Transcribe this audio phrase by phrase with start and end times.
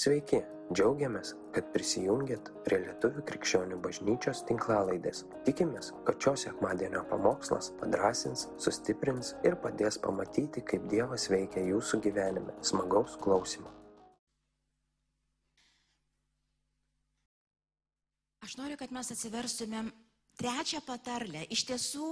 [0.00, 0.38] Sveiki,
[0.72, 5.26] džiaugiamės, kad prisijungiat prie Lietuvų krikščionių bažnyčios tinklalaidės.
[5.44, 12.56] Tikimės, kad šios sekmadienio pamokslas padrasins, sustiprins ir padės pamatyti, kaip Dievas veikia jūsų gyvenime.
[12.64, 13.68] Smagaus klausimų.
[18.48, 19.92] Aš noriu, kad mes atsiverstumėm
[20.40, 21.44] trečią patarlę.
[21.52, 22.10] Iš tiesų,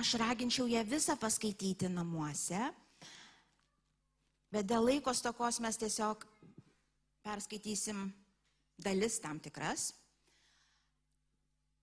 [0.00, 2.72] aš raginčiau ją visą paskaityti namuose,
[4.48, 6.31] bet dėl laiko stokos mes tiesiog
[7.22, 8.06] perskaitysim
[8.78, 9.92] dalis tam tikras.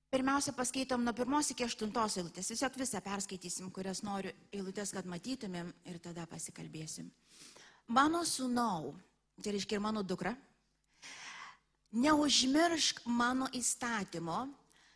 [0.10, 2.50] Pirmiausia, paskaitom nuo pirmos iki aštuntos eilutės.
[2.50, 7.12] Tiesiog visą perskaitysim, kurias noriu eilutės, kad matytumėm ir tada pasikalbėsim.
[7.94, 8.96] Mano sūnau,
[9.44, 10.34] tai reiškia ir mano dukra,
[11.94, 14.48] neužmiršk mano įstatymo,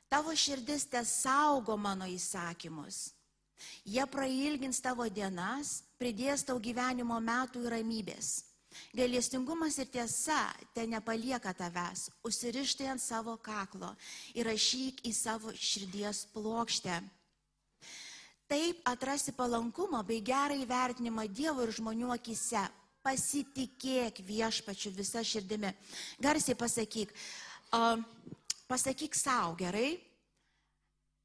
[0.10, 3.12] tavo širdis te saugo mano įsakymus.
[3.86, 8.34] Jie prailgins tavo dienas, pridės tau gyvenimo metų ir ramybės.
[8.96, 10.40] Gailestingumas ir tiesa
[10.76, 13.94] te nepalieka tavęs, užsirištai ant savo kaklo
[14.34, 17.02] ir rašyk į savo širdies plokštę.
[18.48, 22.68] Taip atrasi palankumą bei gerą įvertinimą Dievo ir žmonių akise.
[23.04, 25.74] Pasitikėk viešpačiu visą širdimi.
[26.24, 27.10] Garsiai pasakyk,
[27.76, 27.98] uh,
[28.70, 29.98] pasakyk savo gerai,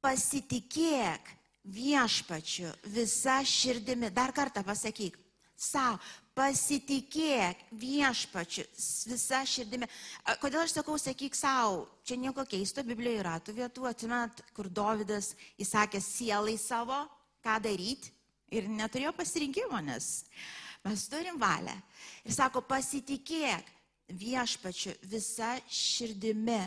[0.03, 1.29] pasitikėk
[1.63, 4.09] viešpačiu visą širdimi.
[4.11, 5.15] Dar kartą pasakyk,
[5.55, 5.99] savo,
[6.39, 8.63] pasitikėk viešpačiu
[9.11, 9.89] visą širdimi.
[10.39, 15.33] Kodėl aš sakau, sakyk savo, čia nieko keisto, Biblijoje yra tų vietų, atsimenat, kur Dovydas
[15.59, 17.01] įsakė sielai savo,
[17.43, 18.13] ką daryti
[18.55, 20.23] ir neturėjo pasirinkimo, nes
[20.85, 21.75] mes turim valią.
[22.23, 23.67] Ir sako, pasitikėk
[24.15, 26.61] viešpačiu visą širdimi.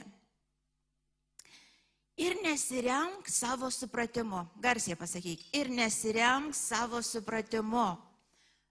[2.21, 4.45] Ir nesiremk savo supratimu.
[4.61, 5.47] Garsiai pasakyk.
[5.57, 8.12] Ir nesiremk savo supratimu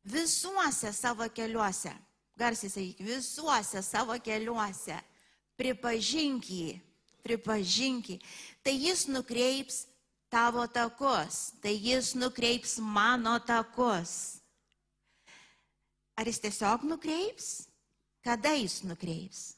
[0.03, 1.93] visuose savo keliuose,
[2.37, 4.97] garsiai sakyk, visuose savo keliuose,
[5.57, 6.79] pripažink jį,
[7.21, 8.17] pripažink jį,
[8.65, 9.85] tai jis nukreips
[10.31, 14.39] tavo takus, tai jis nukreips mano takus.
[16.17, 17.67] Ar jis tiesiog nukreips?
[18.21, 19.55] Kada jis nukreips?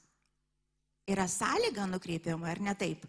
[1.07, 3.03] Yra sąlyga nukreipimo, ar ne taip?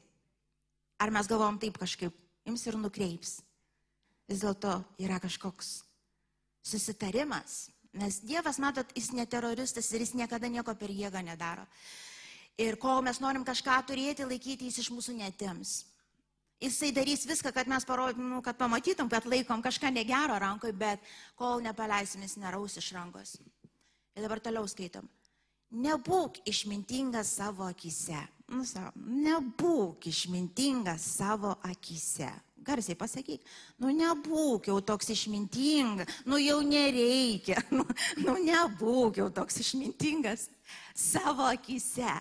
[0.98, 2.14] Ar mes galvom taip kažkaip,
[2.46, 3.36] jums ir nukreips?
[4.26, 5.84] Vis dėlto yra kažkoks
[6.64, 7.68] susitarimas.
[7.94, 11.66] Nes Dievas, matot, jis ne teroristas ir jis niekada nieko per jėgą nedaro.
[12.58, 15.84] Ir kol mes norim kažką turėti, laikyti, jis iš mūsų netims.
[16.62, 21.02] Jisai darys viską, kad mes parodym, nu, kad pamatytum, kad laikom kažką negero rankoje, bet
[21.38, 23.36] kol nepaleisim, jis neraus iš rankos.
[24.14, 25.06] Ir dabar toliau skaitom.
[25.74, 28.22] Nebūk išmintingas savo akise.
[28.54, 28.62] Nu,
[28.94, 32.30] nebūk išmintingas savo akise
[32.66, 33.42] garsiai pasakyk,
[33.82, 37.86] nu nebūk jau toks išmintingas, nu jau nereikia, nu,
[38.24, 40.48] nu nebūk jau toks išmintingas
[40.94, 42.14] savo akise.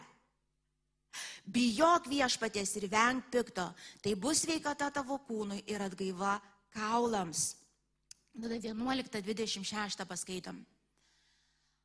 [1.44, 3.66] Bijok viešpaties ir venk pikto,
[4.02, 6.38] tai bus sveikata tavo kūnui ir atgaiva
[6.74, 7.54] kaulams.
[8.34, 10.64] Tada 11.26 paskaitom.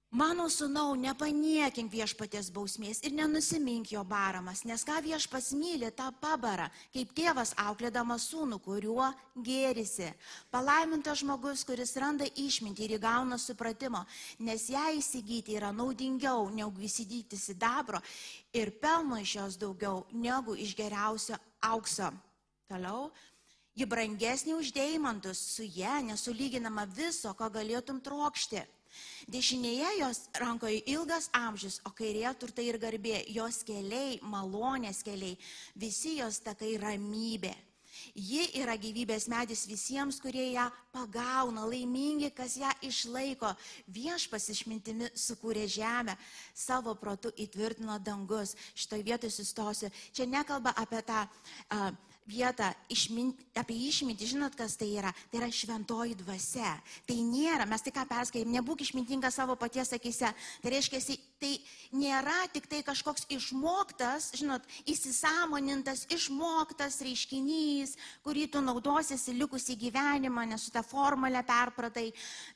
[0.08, 6.70] Mano sunau, nepaniekink viešpatės bausmės ir nenusimink jo baramas, nes ką viešpas myli, tą pabara,
[6.94, 10.08] kaip tėvas auklėdamas sūnų, kuriuo gėrisi.
[10.48, 14.00] Palaimintas žmogus, kuris randa išmintį ir įgauna supratimo,
[14.40, 18.00] nes ją įsigyti yra naudingiau negu įsigyti sidabro
[18.56, 22.08] ir pelno iš jos daugiau negu iš geriausio aukso.
[22.72, 23.10] Toliau.
[23.76, 28.64] Ji brangesnė už deimantus, su ją nesulyginama viso, ko galėtum trokšti.
[29.28, 35.36] Dešinėje jos rankoje ilgas amžius, o kairėje turtai ir garbė, jos keliai, malonės keliai,
[35.76, 37.52] visi jos takai ramybė.
[38.16, 43.52] Ji yra gyvybės medis visiems, kurie ją pagauna, laimingi, kas ją išlaiko.
[43.92, 46.16] Viešpas išmintimi sukūrė žemę,
[46.54, 48.54] savo protu įtvirtino dangus.
[48.72, 49.92] Šitoje vietoje sustosiu.
[50.16, 51.90] Čia nekalba apie tą uh,
[52.28, 55.12] vietą išmint, apie išmintį, žinot, kas tai yra?
[55.30, 56.74] Tai yra šventoji dvasia.
[57.08, 60.30] Tai nėra, mes tik ką perskaitėm, nebūk išmintingas savo paties akise.
[60.62, 61.00] Tai reiškia,
[61.40, 61.54] tai
[61.96, 67.96] nėra tik tai kažkoks išmoktas, žinot, įsisamonintas, išmoktas reiškinys,
[68.26, 72.10] kurį tu naudosiesi likusį gyvenimą, nes su tą formulę perpratai,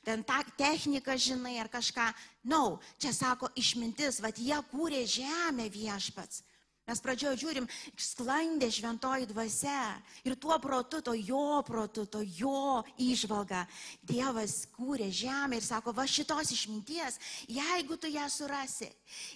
[0.05, 2.11] ten tą techniką žinai ar kažką.
[2.43, 2.63] Na, no,
[2.99, 6.43] čia sako išmintis, vad jie kūrė žemę viešpats.
[6.83, 9.95] Mes pradžioje žiūrim, sklandė šventoji dvasia
[10.27, 13.61] ir tuo protu, to jo protu, to jo išvalga.
[14.03, 17.15] Dievas kūrė žemę ir sako, va šitos išminties,
[17.47, 18.89] jeigu tu ją surasi,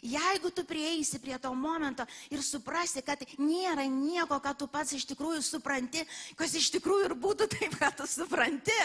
[0.04, 5.08] jeigu tu prieisi prie to momento ir suprasi, kad nėra nieko, ką tu pats iš
[5.14, 6.04] tikrųjų supranti,
[6.36, 8.76] kas iš tikrųjų ir būtų taip, ką tu supranti,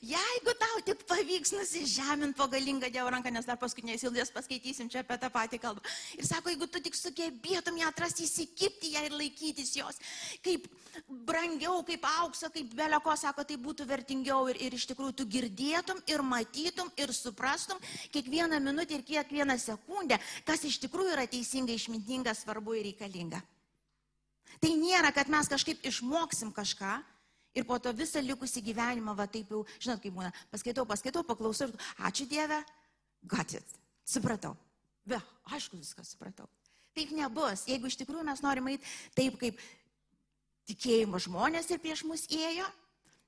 [0.00, 5.04] jeigu tau tik pavyks nusižeminti po galingą Dievo ranką, nes dar paskutiniais ilgės paskaitysim čia
[5.04, 5.84] apie tą patį kalbą.
[6.16, 9.98] Ir sako, jeigu tu tik sugebėtum ją atrasti, atrasti, įsikipti ją ir laikytis jos.
[10.44, 10.68] Kaip
[11.26, 16.00] brangiau, kaip aukso, kaip beleko, sako, tai būtų vertingiau ir, ir iš tikrųjų tu girdėtum
[16.06, 17.78] ir matytum ir suprastum
[18.14, 23.42] kiekvieną minutę ir kiekvieną sekundę, kas iš tikrųjų yra teisinga, išmintinga, svarbu ir reikalinga.
[24.62, 27.02] Tai nėra, kad mes kažkaip išmoksim kažką,
[27.56, 31.70] Ir po to visą likusį gyvenimą, va taip jau, žinot, kaip būna, paskaitau, paskaitau, paklausau
[31.70, 32.58] ir ačiū Dieve,
[33.24, 33.64] gatit,
[34.04, 34.52] supratau.
[35.08, 35.16] Be,
[35.48, 36.50] aišku, viską supratau.
[36.96, 37.66] Taip nebus.
[37.68, 39.58] Jeigu iš tikrųjų mes norime eiti taip, kaip
[40.70, 42.64] tikėjimo žmonės ir prieš mus ėjo,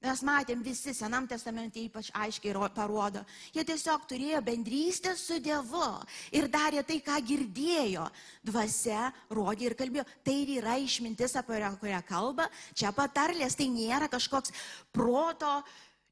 [0.01, 3.25] mes matėm visi Senam testamente ypač aiškiai parodo.
[3.53, 6.01] Jie tiesiog turėjo bendrystę su Dievu
[6.33, 8.09] ir darė tai, ką girdėjo.
[8.43, 10.07] Dvasia rodė ir kalbėjo.
[10.25, 12.49] Tai ir yra išmintis, apie kurią kalba.
[12.73, 14.55] Čia patarlės, tai nėra kažkoks
[14.93, 15.61] proto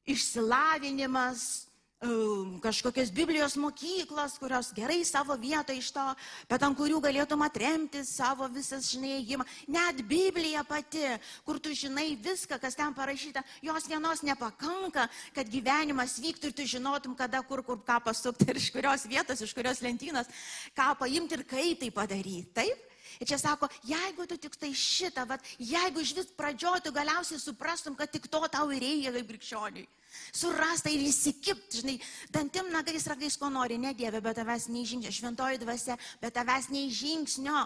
[0.05, 1.66] išsilavinimas,
[1.97, 6.03] Ehm, kažkokias Biblijos mokyklas, kurios gerai savo vietą iš to,
[6.45, 9.41] bet ant kurių galėtum atremti savo visas žinėjimą.
[9.65, 11.01] Net Biblija pati,
[11.41, 16.69] kur tu žinai viską, kas ten parašyta, jos vienos nepakanka, kad gyvenimas vyktų ir tu
[16.69, 20.29] žinotum, kada, kur, kur ką pasukti ir iš kurios vietos, iš kurios lentynos,
[20.77, 22.53] ką paimti ir kaip tai padaryti.
[22.53, 22.87] Taip?
[23.17, 27.97] Ir čia sako, jeigu tu tik tai šitą, vat, jeigu iš vis pradžiotų galiausiai suprastum,
[27.97, 29.89] kad tik to tau ir reikia kaip krikščioniui.
[30.35, 31.97] Surasta ir įsikipt, žinai,
[32.33, 36.69] dantim nagais ragais, ko nori, ne Dieve, bet tavęs nei žingsnio, šventoji dvasia, bet tavęs
[36.73, 37.63] nei žingsnio,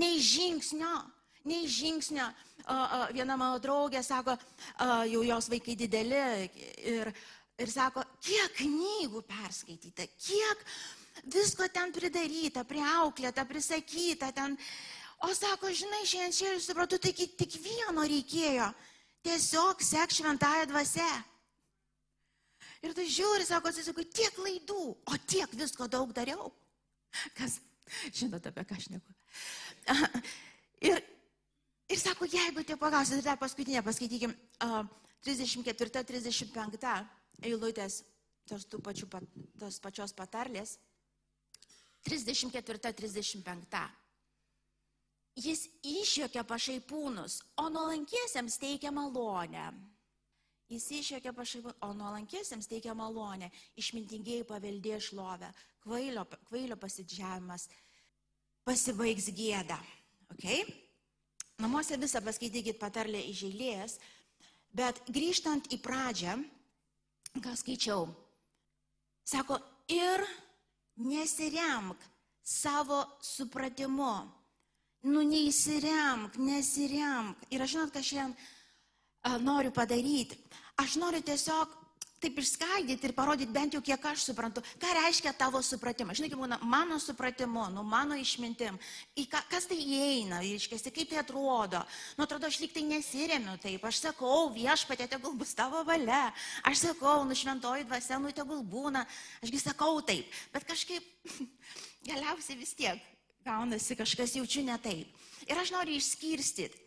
[0.00, 0.94] nei žingsnio,
[1.50, 2.26] nei žingsnio.
[2.64, 4.38] O, o, viena mano draugė sako,
[4.80, 6.20] o, jau jos vaikai dideli
[6.94, 7.10] ir,
[7.60, 10.64] ir sako, kiek knygų perskaityta, kiek
[11.34, 14.56] visko ten pridaryta, priauklėta, prisakyta ten.
[15.24, 18.66] O sako, žinai, šiandien čia supratau, tai tik vieno reikėjo.
[19.24, 21.06] Tiesiog sek šventąją dvasę.
[22.84, 26.50] Ir tu žiūri, sako, atsisakau, tiek klaidų, o tiek visko daug dariau.
[27.38, 27.58] Kas,
[28.12, 29.14] žinote, apie ką aš neku.
[30.84, 31.00] Ir,
[31.88, 34.34] ir sako, jeigu tie pagausit, dar paskutinė, paskaitykim,
[34.66, 34.82] uh,
[35.24, 36.90] 34-35
[37.48, 38.02] eilutės
[38.48, 39.08] tos, pačių,
[39.60, 40.76] tos pačios patarlės.
[42.04, 43.84] 34-35.
[45.40, 49.72] Jis išjokia pašaipūnus, o nuolankiesiems teikia malonę.
[50.74, 55.52] Jis išėkė pašaipų, o nuolankiesiems teikia malonę, išmintingieji paveldė šlovę,
[55.84, 57.68] kvailio, kvailio pasidžiavimas
[58.66, 59.78] pasibaigs gėda.
[60.34, 60.64] Okay?
[61.62, 63.98] Namuose visą paskaitykit patarlę iš eilės,
[64.74, 66.34] bet grįžtant į pradžią,
[67.44, 68.08] ką skaičiau,
[69.22, 70.24] sako, ir
[70.96, 72.02] nesiremk
[72.42, 74.16] savo supratimu.
[75.04, 77.46] Nu, neįsiremk, nesiremk.
[77.52, 80.38] Ir aš žinot, ką šiandien noriu padaryti.
[80.80, 81.70] Aš noriu tiesiog
[82.24, 86.16] taip išskaidyti ir parodyti bent jau kiek aš suprantu, ką reiškia tavo supratimas.
[86.16, 88.78] Žinai, būna mano supratimu, nu mano išmintim,
[89.20, 91.82] į ką, kas tai įeina, iškesti, kaip tai atrodo.
[92.16, 96.30] Nu, atrodo, aš lyg tai nesiremiu taip, aš sakau, viešpatė, tegul bus tavo valia,
[96.64, 99.04] aš sakau, nu šventoji dvasia, nu tegul būna,
[99.44, 101.04] ašgi sakau taip, bet kažkaip
[102.08, 103.04] galiausiai vis tiek
[103.44, 105.24] gaunasi kažkas jaučiu ne taip.
[105.44, 106.80] Ir aš noriu išskirstyti,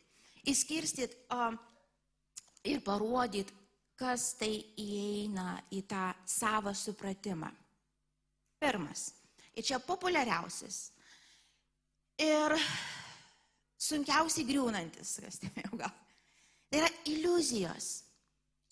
[0.49, 1.27] išskirstyti.
[1.29, 1.53] Uh,
[2.67, 3.53] ir parodyti,
[3.97, 7.49] kas tai įeina į tą savo supratimą.
[8.61, 9.09] Pirmas.
[9.57, 10.91] Ir čia populiariausias.
[12.21, 12.53] Ir
[13.81, 15.95] sunkiausiai griūnantis, kas tėmėjau gal.
[16.67, 17.89] Tai yra iliuzijos.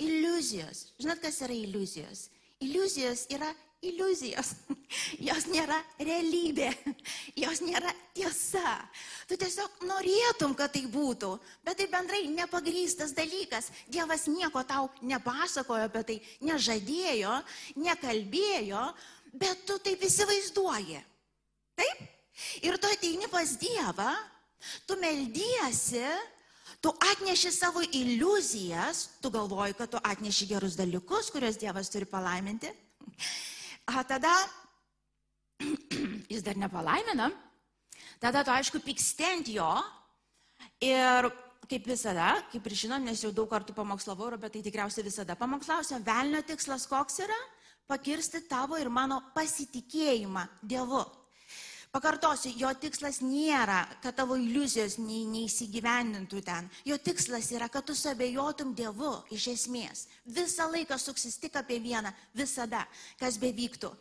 [0.02, 0.90] Iliuzijos.
[1.00, 2.28] Žinot, kas yra iliuzijos?
[2.66, 3.52] Iliuzijos yra
[3.84, 4.54] iliuzijos,
[5.28, 6.70] jos nėra realybė,
[7.44, 8.76] jos nėra tiesa.
[9.30, 11.32] Tu tiesiog norėtum, kad tai būtų,
[11.66, 13.72] bet tai bendrai nepagrystas dalykas.
[13.92, 17.40] Dievas nieko tau nepasakojo apie tai, nežadėjo,
[17.82, 18.86] nekalbėjo,
[19.36, 21.02] bet tu taip įsivaizduoji.
[21.76, 22.06] Taip?
[22.68, 24.12] Ir tu ateini pas Dievą,
[24.88, 26.04] tu meldiesi,
[26.84, 32.72] tu atneši savo iliuzijas, tu galvoji, kad tu atneši gerus dalykus, kuriuos Dievas turi palaiminti.
[33.86, 34.34] A tada
[36.32, 37.30] jis dar nepalaimina,
[38.20, 39.72] tada tu aišku pykstenti jo
[40.82, 41.30] ir
[41.70, 46.02] kaip visada, kaip ir žinom, nes jau daug kartų pamokslavau, bet tai tikriausiai visada pamokslausiu,
[46.06, 47.38] velnio tikslas koks yra?
[47.86, 51.04] Pakirsti tavo ir mano pasitikėjimą Dievu.
[51.96, 56.68] Pakartosiu, jo tikslas nėra, kad tavo iliuzijos nei, neįsigyvendintų ten.
[56.84, 60.02] Jo tikslas yra, kad tu suabejotum Dievu iš esmės.
[60.28, 62.84] Visą laiką suksis tik apie vieną, visada,
[63.22, 63.94] kas bevyktų.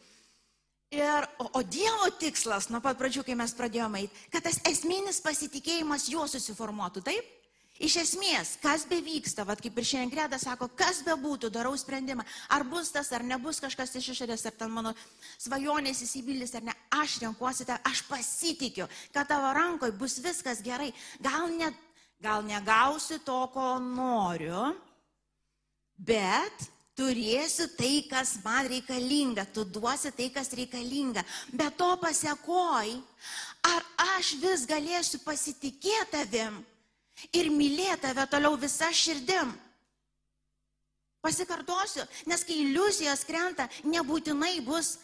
[0.95, 5.23] Ir, o, o Dievo tikslas, nuo pat pradžių, kai mes pradėjome eiti, kad tas esminis
[5.23, 7.31] pasitikėjimas juo susiformuotų, taip?
[7.83, 12.23] Iš esmės, kas bevyksta, vad kaip ir šiandien Greta sako, kas bebūtų, darau sprendimą,
[12.55, 14.93] ar bus tas, ar nebus kažkas iš išorės, ar ten mano
[15.43, 20.93] svajonės įsipildys, ar ne, aš renkuosi tą, aš pasitikiu, kad tavo rankoje bus viskas gerai.
[21.19, 21.73] Gal, ne,
[22.23, 24.69] gal negausi to, ko noriu,
[25.99, 31.27] bet turėsiu tai, kas man reikalinga, tu duosi tai, kas reikalinga.
[31.51, 32.95] Bet to pasiekoj,
[33.67, 33.83] ar
[34.15, 36.63] aš vis galėsiu pasitikėti tavim?
[37.33, 39.53] Ir mylėti tave toliau visą širdim.
[41.25, 44.99] Pasikartosiu, nes kai iliuzijos krenta, nebūtinai bus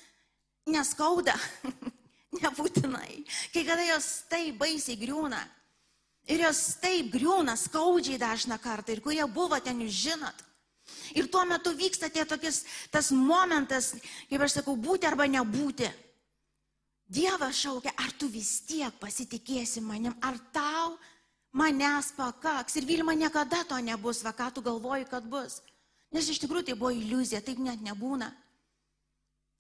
[0.69, 1.37] neskauda.
[2.39, 3.25] nebūtinai.
[3.55, 5.41] Kai kada jos taip baisiai griūna.
[6.31, 8.95] Ir jos taip griūna skaudžiai dažną kartą.
[8.95, 10.45] Ir kurie buvo ten, jūs žinot.
[11.17, 13.95] Ir tuo metu vyksta tie tokis, tas momentas,
[14.31, 15.89] kaip aš sakau, būti arba nebūti.
[17.11, 20.95] Dievas šaukia, ar tu vis tiek pasitikėsi manim, ar tau
[21.53, 22.77] manęs pakaks.
[22.77, 25.61] Ir Vilma niekada to nebus, va ką tu galvoji, kad bus.
[26.11, 28.31] Nes iš tikrųjų tai buvo iliuzija, taip net nebūna.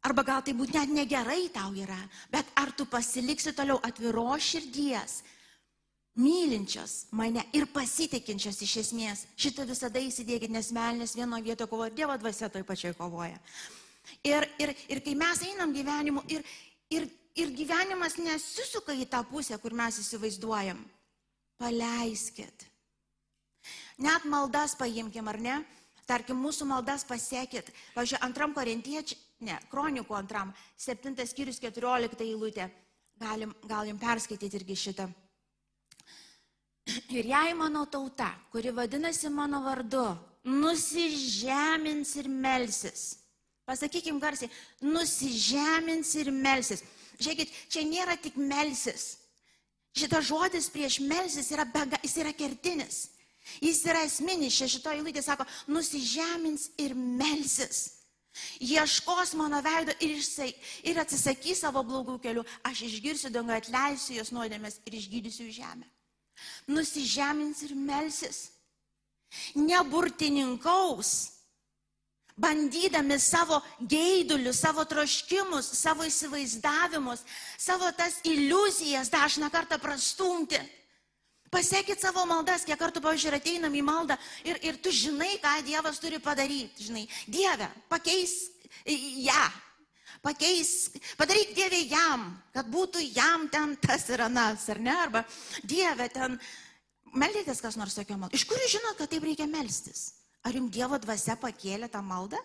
[0.02, 1.98] Arba gal tai būt net negerai tau yra,
[2.32, 5.20] bet ar tu pasiliksi toliau atviro širdies,
[6.16, 9.26] mylinčios mane ir pasitikinčios iš esmės.
[9.36, 13.36] Šitą visada įsidėkit, nes melnės vienoje vietoje kovoja, Dievo dvasia toje pačioje kovoja.
[14.24, 16.42] Ir, ir, ir kai mes einam gyvenimu, ir,
[16.90, 17.06] ir,
[17.36, 20.80] ir gyvenimas nesisuka į tą pusę, kur mes įsivaizduojam
[21.60, 22.66] paleiskit.
[24.00, 25.58] Net maldas paimkim, ar ne?
[26.08, 27.68] Tarkim, mūsų maldas pasiekit.
[27.94, 32.70] Pavyzdžiui, antram korintiečiui, ne, kronikų antram, septintas skyrius, keturiolikta eilutė.
[33.20, 35.06] Galim, galim perskaityti irgi šitą.
[37.18, 40.06] Ir jei mano tauta, kuri vadinasi mano vardu,
[40.48, 43.02] nusižemins ir melsis.
[43.68, 44.48] Pasakykim garsiai,
[44.82, 46.80] nusižemins ir melsis.
[47.20, 49.19] Žiūrėkit, čia nėra tik melsis.
[49.96, 53.08] Šitas žodis prieš melsis yra, bega, jis yra kertinis.
[53.60, 54.54] Jis yra esminis.
[54.54, 58.00] Čia šitoje eilutėje sako, nusižemins ir melsis.
[58.62, 60.52] Ieškos mano veido ir, išsai,
[60.86, 62.44] ir atsisakys savo blogų kelių.
[62.68, 65.88] Aš išgirsiu dangą, atleisiu jos nuodėmės ir išgydysiu žemę.
[66.70, 68.44] Nusižemins ir melsis.
[69.58, 71.39] Neburtininkaus
[72.40, 77.24] bandydami savo geidulius, savo troškimus, savo įsivaizdavimus,
[77.60, 80.60] savo tas iliuzijas dažną kartą prastumti.
[81.50, 84.14] Pasiekit savo maldas, kiek kartų, pavyzdžiui, ateinam į maldą
[84.46, 86.86] ir, ir tu žinai, ką Dievas turi padaryti.
[86.86, 88.36] Žinai, Dieve, pakeis
[88.86, 89.00] ją.
[89.26, 89.48] Ja,
[90.24, 94.94] pakeis, padaryk Dievė jam, kad būtų jam ten tas ir anas, ar ne?
[95.06, 95.24] Arba
[95.64, 96.38] Dieve ten,
[97.10, 98.36] meldėtės kas nors tokio maldą.
[98.36, 100.19] Iš kur jūs žinot, kad taip reikia melstis?
[100.46, 102.40] Ar jums Dievo dvasia pakėlė tą maldą?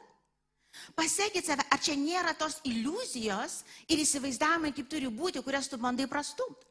[0.96, 6.08] Pasiekit save, ar čia nėra tos iliuzijos ir įsivaizdavimai, kaip turi būti, kurias tu bandai
[6.12, 6.68] prastumti.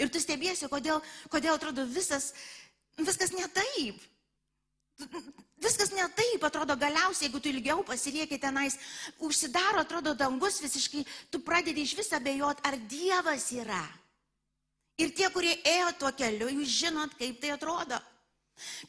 [0.00, 1.00] Ir tu stebėsi, kodėl,
[1.32, 2.32] kodėl atrodo visas,
[2.96, 4.00] viskas ne taip.
[5.62, 8.76] Viskas ne taip, atrodo galiausiai, jeigu tu ilgiau pasilieki tenais,
[9.22, 13.82] užsidaro, atrodo dangus visiškai, tu pradedi iš visą bejot, ar Dievas yra.
[14.98, 17.98] Ir tie, kurie ėjo tuo keliu, jūs žinot, kaip tai atrodo.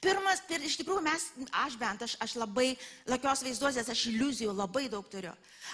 [0.03, 1.25] Pirmas, pir, iš tikrųjų mes,
[1.63, 2.69] aš bent, aš, aš labai,
[3.09, 5.33] lakios vaizduosės, aš iliuzijų labai daug turiu.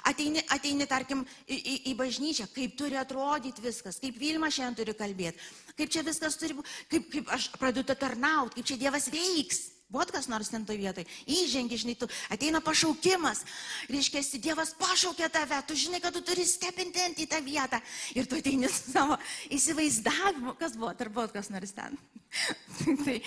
[0.09, 4.97] Ateini, ateini tarkim, į, į, į bažnyčią, kaip turi atrodyti viskas, kaip Vilma šiandien turi
[4.97, 9.63] kalbėti, kaip čia viskas turi būti, kaip, kaip aš pradedu tarnauti, kaip čia Dievas veiks.
[9.85, 11.05] Buvo kas nors ten toje vietoje.
[11.29, 13.43] Įžengi, žinai, tu ateina pašaukimas.
[13.85, 17.79] Reiškia, Dievas pašaukė tave, tu žinai, kad tu turi stepinti į tą vietą.
[18.17, 19.19] Ir tu ateini su savo
[19.53, 21.93] įsivaizdavimu, kas buvo, ar buvo kas nors ten.
[23.05, 23.19] tai,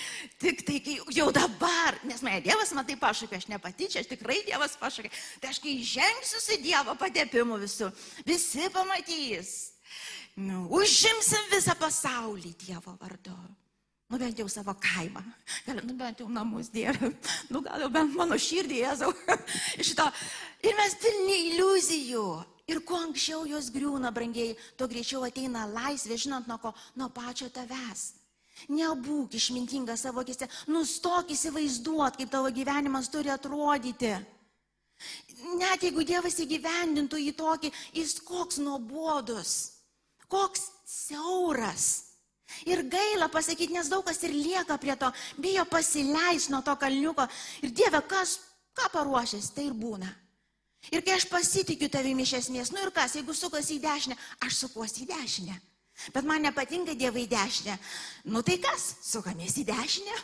[0.43, 0.81] tik tai,
[1.15, 4.75] jau dabar, nes mane Dievas man tai pašaukė, aš ne pati čia, aš tikrai Dievas
[4.83, 5.15] pašaukė.
[5.39, 7.93] Tai aš kai žengsiu su Dievo patepimu visų,
[8.27, 9.55] visi pamatys.
[10.43, 13.39] Nu, užimsim visą pasaulį Dievo vardu.
[14.09, 15.21] Nu bent jau savo kaimą.
[15.67, 17.11] Gal, nu bent jau namus Dieve.
[17.53, 19.11] Nu gal jau bent mano širdį, Jėzau.
[19.89, 20.07] Šito.
[20.65, 22.29] Ir mes pilni iliuzijų.
[22.73, 27.49] Ir kuo anksčiau jos griūna, brangiai, tuo greičiau ateina laisvė, žinant nuo ko, nuo pačio
[27.53, 28.11] tavęs.
[28.73, 34.17] Nebūk išmintinga savo akise, nustok įsivaizduot, kaip tavo gyvenimas turi atrodyti.
[35.61, 39.55] Net jeigu Dievas įgyvendintų į tokį, jis koks nuobodus,
[40.33, 42.08] koks siauras.
[42.67, 47.27] Ir gaila pasakyti, nes daug kas ir lieka prie to, bijo pasileis nuo to kalniuko.
[47.63, 48.39] Ir Dieve, kas,
[48.77, 50.09] ką paruošęs, tai ir būna.
[50.95, 54.63] Ir kai aš pasitikiu tavimi iš esmės, nu ir kas, jeigu sukasi į dešinę, aš
[54.63, 55.61] sukuosi į dešinę.
[56.15, 57.77] Bet man nepatinka dievai į dešinę.
[58.33, 60.19] Nu tai kas, sukamės į dešinę.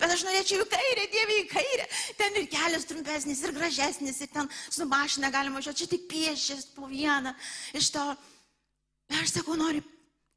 [0.00, 1.86] Bet aš norėčiau į kairę, dievai į kairę.
[2.18, 6.68] Ten ir kelias trumpesnis, ir gražesnis, ir ten su mašina galima važiuoti, čia tik piešės
[6.76, 7.32] po vieną.
[7.80, 8.04] Iš to,
[9.22, 9.80] aš sakau, noriu,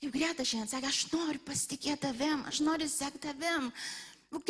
[0.03, 3.69] kaip Greta šiandien sakė, aš noriu pasitikėti tavim, aš noriu sekti tavim.
[4.33, 4.50] Ok,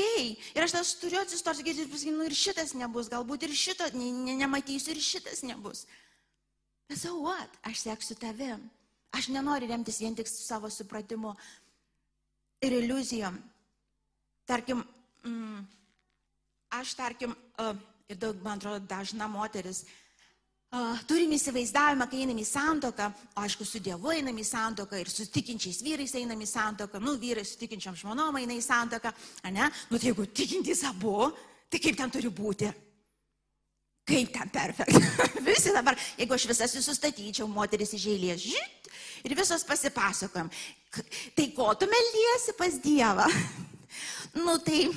[0.55, 4.09] ir aš tas turiu atsistoti ir pasakyti, nu ir šitas nebus, galbūt ir šito ne,
[4.15, 5.83] ne, nematysiu, ir šitas nebus.
[6.87, 8.63] Bet so what, aš seksiu tavim.
[9.13, 11.35] Aš nenoriu remtis vien tik savo supratimu
[12.63, 13.35] ir iliuzijom.
[14.49, 14.81] Tarkim,
[15.27, 15.65] mm,
[16.79, 17.75] aš tarkim, uh,
[18.09, 20.02] ir daug, man atrodo, dažna moteris, uh,
[21.07, 25.27] turim įsivaizdavimą, kai einam į santoką, o aišku, su Dievu einam į santoką ir su
[25.29, 29.11] tikinčiais vyrais einam į santoką, nu, vyrai su tikinčiam žmonom eina į santoką,
[29.53, 29.67] ne?
[29.91, 31.29] Nu, tai jeigu tikintys abu,
[31.69, 32.71] tai kaip ten turi būti?
[34.09, 34.97] Kaip ten perfekt.
[35.47, 38.89] Visi dabar, jeigu aš visas visus statyčiau, moteris iš eilės, žit,
[39.23, 40.49] ir visos pasipasakojam.
[41.37, 43.29] Tai ko tu meliesi pas Dievą?
[44.45, 44.87] nu tai,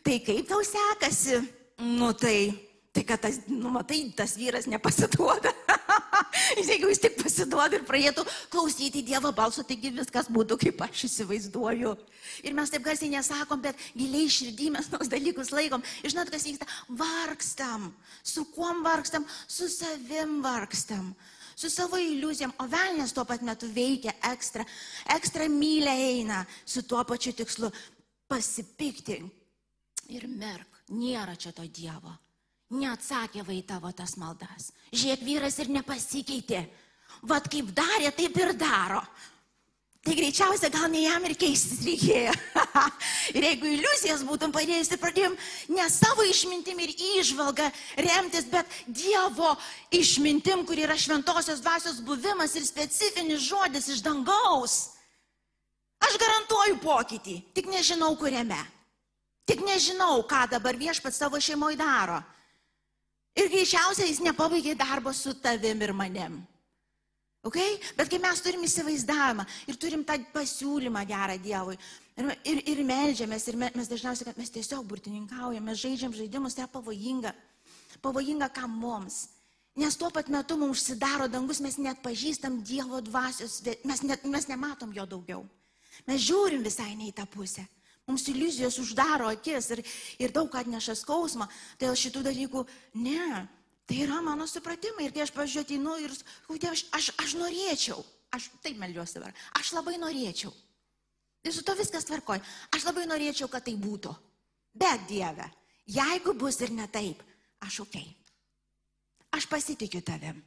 [0.00, 1.44] tai kaip tau sekasi?
[1.80, 2.69] Nu tai,
[3.00, 5.52] tai kad tas, nu matai, tas vyras nepasiduoda.
[6.60, 11.94] Jeigu jis tik pasiduoda ir pradėtų klausyti Dievo balso, taigi viskas būtų kaip aš įsivaizduoju.
[12.44, 15.84] Ir mes taip garsiai nesakom, bet giliai širdį mes tos dalykus laikom.
[16.04, 16.68] Žinot, kas vyksta?
[17.00, 17.90] Vargstam.
[18.22, 19.26] Su kuom vargstam?
[19.48, 21.12] Su savim vargstam.
[21.56, 22.52] Su savo iliuzijom.
[22.60, 24.66] O velnės tuo pat metu veikia ekstra.
[25.16, 27.72] Ekstra mylę eina su tuo pačiu tikslu.
[28.30, 30.82] Pasipiktink ir merk.
[30.90, 32.18] Nėra čia to Dievo.
[32.70, 34.70] Neatsakė vai tavo tas maldas.
[34.94, 36.62] Žiūrėk, vyras ir nepasikeitė.
[37.26, 39.02] Vat kaip darė, taip ir daro.
[40.00, 42.32] Tai greičiausia, gal ne jam ir keistis reikėjo.
[43.36, 45.34] ir jeigu iliuzijas būtum padėjusi, pradėjom
[45.76, 47.66] ne savo išmintim ir išvalgą
[48.06, 49.52] remtis, bet Dievo
[49.92, 54.78] išmintim, kur yra šventosios dvasios buvimas ir specifinis žodis iš dangaus.
[56.00, 58.62] Aš garantuoju pokytį, tik nežinau kuriame.
[59.44, 62.22] Tik nežinau, ką dabar viešpat savo šeimoje daro.
[63.38, 66.40] Ir greičiausiai jis nepabaigė darbo su tavim ir manim.
[67.46, 67.78] Okay?
[67.96, 71.76] Bet kai mes turim įsivaizdavimą ir turim tą pasiūlymą gerą Dievui
[72.20, 76.66] ir, ir, ir melžiamės, ir mes dažniausiai, kad mes tiesiog burtininkaujame, mes žaidžiam žaidimus, tai
[76.66, 77.32] yra pavojinga.
[78.04, 79.28] Pavojinga kam mums.
[79.78, 84.48] Nes tuo pat metu mums užsidaro dangus, mes net pažįstam Dievo dvasios, mes, net, mes
[84.50, 85.44] nematom jo daugiau.
[86.08, 87.64] Mes žiūrim visai ne į tą pusę.
[88.10, 89.84] Mums iliuzijos uždaro akis ir,
[90.18, 91.46] ir daug atneša skausmą.
[91.78, 92.64] Dėl šitų dalykų,
[92.98, 93.44] ne,
[93.86, 95.06] tai yra mano supratimai.
[95.06, 96.16] Ir kai aš pažiūrėjau, ir
[96.72, 98.02] aš, aš, aš norėčiau,
[98.34, 100.50] aš taip melžiuosi dabar, aš labai norėčiau.
[101.46, 102.42] Ir su to viskas tvarkoj.
[102.74, 104.12] Aš labai norėčiau, kad tai būtų.
[104.74, 105.46] Bet Dieve,
[105.86, 107.22] jeigu bus ir ne taip,
[107.62, 107.96] aš ok.
[109.38, 110.42] Aš pasitikiu tavim.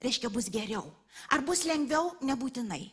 [0.00, 0.86] Reiškia, bus geriau.
[1.34, 2.14] Ar bus lengviau?
[2.24, 2.86] Nebūtinai.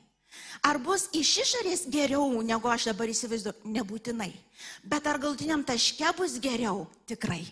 [0.65, 3.71] Ar bus iš išorės geriau, negu aš dabar įsivaizduoju?
[3.77, 4.31] Nebūtinai.
[4.83, 6.85] Bet ar galtiniam taške bus geriau?
[7.09, 7.45] Tikrai.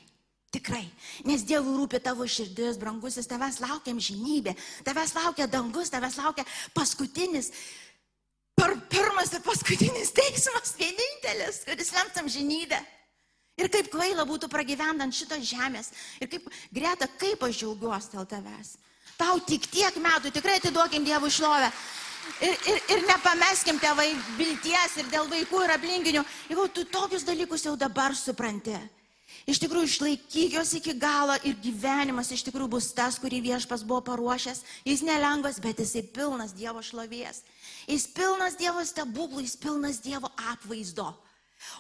[0.56, 0.86] Tikrai.
[1.28, 4.54] Nes Dievui rūpi tavo širdis, brangusis, tavęs laukia žinybė,
[4.88, 7.52] tavęs laukia dangus, tavęs laukia paskutinis,
[8.56, 12.80] per, pirmas ir paskutinis teismas, vienintelis, kuris lemtam žinybę.
[13.60, 15.92] Ir kaip kvaila būtų pragyvendant šitos žemės.
[16.20, 18.76] Ir kaip, Greta, kaip aš džiaugiuosi dėl tavęs.
[19.16, 21.70] Tau tik tiek metų, tikrai atiduokim Dievui šlovę.
[22.44, 26.24] Ir, ir, ir nepameskim tėvai vilties ir dėl vaikų ir aplinkinių.
[26.50, 28.76] Jeigu tu tokius dalykus jau dabar supranti.
[29.50, 34.02] Iš tikrųjų, išlaikyk juos iki galo ir gyvenimas iš tikrųjų bus tas, kurį viešpas buvo
[34.10, 34.64] paruošęs.
[34.86, 37.44] Jis nelengvas, bet jisai pilnas Dievo šlovės.
[37.90, 41.12] Jis pilnas Dievo stebuklų, jis pilnas Dievo apvaizdo.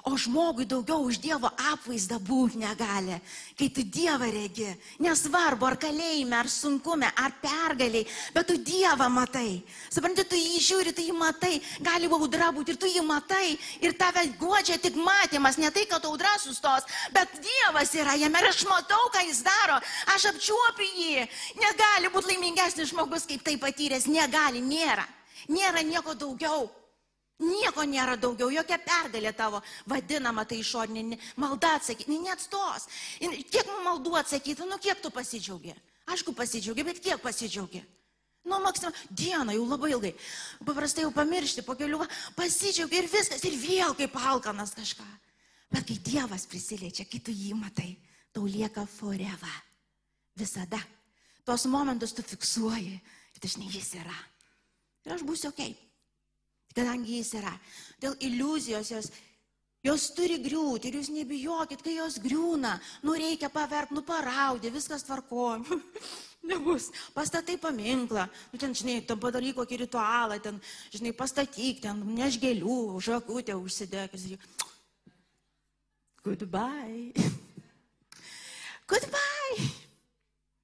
[0.06, 3.18] O žmogui daugiau už Dievo apvaizdą būti negali.
[3.58, 4.68] Kai tu Dievą regi,
[5.02, 9.64] nesvarbu ar kalėjime, ar sunkume, ar pergaliai, bet tu Dievą matai.
[9.90, 13.58] Supranti, tu jį žiūri, tu jį matai, gali audra būti ir tu jį matai.
[13.82, 18.54] Ir tave godžia tik matymas, ne tai, kad audra sustos, bet Dievas yra jame ir
[18.54, 19.82] aš matau, ką jis daro.
[20.14, 21.28] Aš apčiuopiu jį.
[21.66, 24.06] Negali būti laimingesnis žmogus, kaip tai patyręs.
[24.06, 25.06] Negali, nėra.
[25.50, 26.70] Nėra nieko daugiau.
[27.36, 29.60] Nieko nėra daugiau, jokia pergalė tavo
[29.92, 32.88] vadinama tai išorinė malda atsakyti, neatstos.
[33.20, 35.76] Kiek maldų atsakyti, nu kiek tu pasidžiaugi?
[36.08, 37.82] Aišku, pasidžiaugi, bet kiek pasidžiaugi?
[38.46, 40.14] Nu, maksimum, dieną jau labai ilgai.
[40.64, 42.06] Paprastai jau pamiršti, po kelių,
[42.38, 45.08] pasidžiaugi ir viskas, ir vėl kaip alkanas kažką.
[45.74, 47.98] Bet kai Dievas prisiliečia, kai tu jį matai,
[48.32, 49.58] tau lieka forever.
[50.40, 50.80] Visada.
[51.44, 53.02] Tuos momentus tu fiksuoji,
[53.44, 54.16] aš ne jis yra.
[55.06, 55.85] Ir aš būsiu ok
[56.76, 57.54] kadangi jis yra.
[58.04, 59.12] Dėl iliuzijos jos,
[59.86, 62.72] Jos turi griūti ir jūs nebijokit, kai jos griūna.
[63.06, 65.60] Nu reikia paverk, nu paraudė, viskas tvarko.
[66.50, 66.88] Nebus.
[67.14, 70.58] Pastatai paminklą, nu ten, žinai, tam padaryk kokį ritualą, ten,
[70.94, 74.14] žinai, pastatyk, ten neš gėlių, žakutę užsidėk.
[76.26, 77.14] Goodbye.
[78.90, 79.70] Goodbye.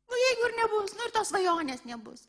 [0.10, 2.26] Nu jeigu ir nebus, nu ir tos svajonės nebus.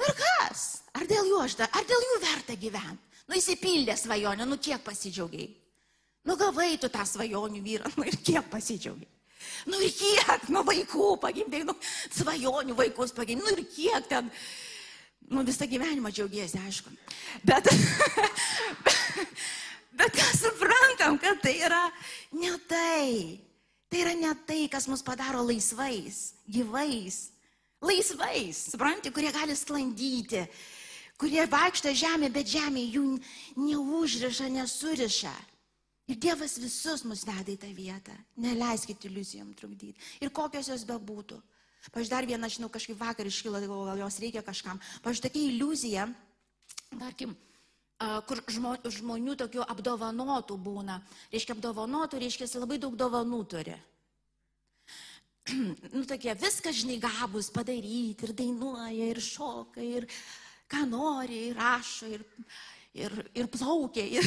[0.00, 0.83] Nu ir kas?
[1.04, 3.18] Ar dėl jų aš dar, ar dėl jų verta gyventi?
[3.28, 5.50] Nu įsipildė svajonė, nu kiek pasidžiaugiai.
[6.24, 9.10] Nu gavai tu tą svajonių vyrą, nu ir kiek pasidžiaugiai.
[9.68, 11.74] Nu ir kiek, nu vaikų pagimdai, nu
[12.08, 14.30] svajonių vaikus pagimdai, nu ir kiek ten,
[15.28, 16.92] nu visą gyvenimą džiaugiesi, aišku.
[17.44, 17.68] Bet,
[20.00, 21.82] bet mes suprantam, kad tai yra
[22.32, 23.10] ne tai.
[23.92, 27.26] Tai yra ne tai, kas mus padaro laisvais, gyvais,
[27.84, 30.48] laisvais, supranti, kurie gali sklandyti,
[31.24, 33.06] kurie vaikšto žemė, bet žemė jų
[33.56, 35.32] neužriša, nesuriša.
[36.12, 38.12] Ir Dievas visus mus veda į tą vietą.
[38.36, 39.96] Neleiskit iliuzijom trukdyti.
[40.20, 41.38] Ir kokios jos bebūtų.
[41.94, 44.80] Pavyzdžiui, dar vieną, žinau, kažkaip vakar iškilo, gal jos reikia kažkam.
[45.04, 46.06] Pavyzdžiui, tokia iliuzija,
[46.92, 47.32] tarkim,
[48.28, 48.44] kur
[48.92, 51.00] žmonių tokių apdovanotų būna.
[51.32, 53.80] Reiškia, apdovanotų, reiškia, labai daug dovanų turi.
[55.94, 60.08] nu, tokie viską, žinai, gabus padaryti ir dainuoja, ir šoka, ir
[60.74, 62.24] ką nori, ir rašo, ir,
[62.98, 64.26] ir, ir plaukia, ir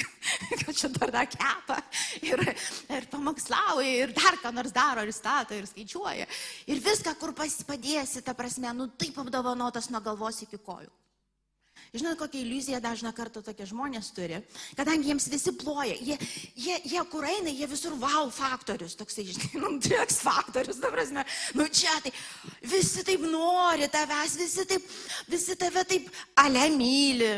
[0.64, 1.78] kad čia dar tą kepą,
[2.26, 2.44] ir,
[2.98, 6.28] ir pamokslauja, ir dar ką nors daro, ir stato, ir skaičiuoja.
[6.68, 10.92] Ir viską, kur padėsi, ta prasme, nu taip apdovanotas nuo galvos iki kojų.
[11.96, 14.40] Žinot, kokią iliuziją dažną kartą tokie žmonės turi,
[14.76, 16.16] kadangi jiems visi ploja, jie,
[16.54, 21.24] jie, jie kur eina, jie visur wow faktorius, toksai, žinai, nu, X faktorius, ta prasme,
[21.56, 22.12] nu čia tai,
[22.62, 24.90] visi taip nori tavęs, visi taip,
[25.32, 26.10] visi tave taip
[26.42, 27.32] ale myli,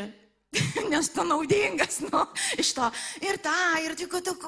[0.91, 2.25] nes tu naudingas, nu,
[2.57, 2.89] iš to.
[3.21, 4.45] Ir tą, ir tik, tik,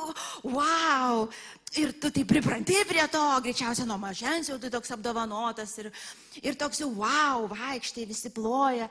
[0.48, 1.26] wow.
[1.78, 5.90] Ir tu tai pripranti prie to, greičiausiai nuo mažens jau tu toks apdovanotas ir,
[6.42, 8.88] ir toks jau, wow, vaikštai, visi ploja,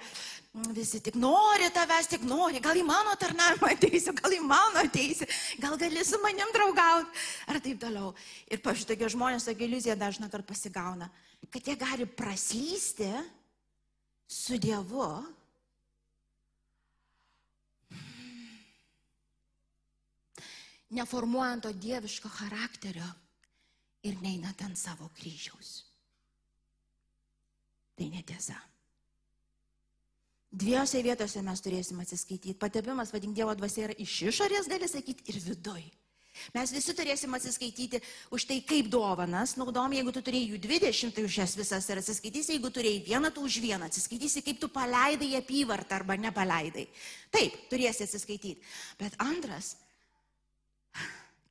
[0.78, 5.28] visi tik nori tavęs, tik nori, gal į mano tarnavimą ateisi, gal į mano ateisi,
[5.60, 8.14] gal gali su manim draugauti, ar taip toliau.
[8.48, 11.10] Ir pašitokie žmonės tokia iliuzija dažna kart pasigauna,
[11.52, 13.12] kad jie gali praslysti
[14.30, 15.10] su Dievu
[20.96, 23.08] neformuojant to dieviško charakterio
[24.04, 25.84] ir neinant ant savo kryžiaus.
[28.00, 28.56] Tai netiesa.
[30.50, 32.56] Dviejose vietose mes turėsim atsiskaityti.
[32.58, 35.84] Patepimas, vadink Dievo dvasia, yra iš išorės, gali sakyti, ir viduj.
[36.56, 38.00] Mes visi turėsim atsiskaityti
[38.34, 42.02] už tai, kaip dovanas naudom, jeigu tu turėjai jų 20, tai už jas visas ir
[42.02, 46.88] atsiskaitysi, jeigu turėjai vieną, tu už vieną atsiskaitysi, kaip tu paleidai apyvartą arba nepaleidai.
[47.34, 48.64] Taip, turėsi atsiskaityti.
[49.02, 49.76] Bet antras,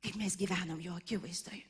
[0.03, 1.65] kaip mes gyvenam jo akivaizdoje.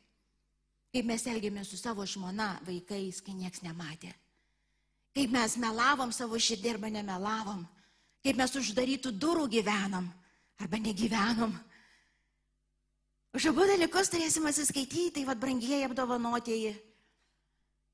[0.90, 4.10] Kaip mes elgėmės su savo žmona, vaikais, kai nieks nematė.
[5.14, 7.66] Kaip mes melavom savo širdį arba nemelavom.
[8.26, 10.10] Kaip mes uždarytų durų gyvenam
[10.60, 11.54] arba negyvenom.
[13.38, 16.74] Už abu dalykus turėsim atsiskaityti, tai vad brangieji apdovanotieji.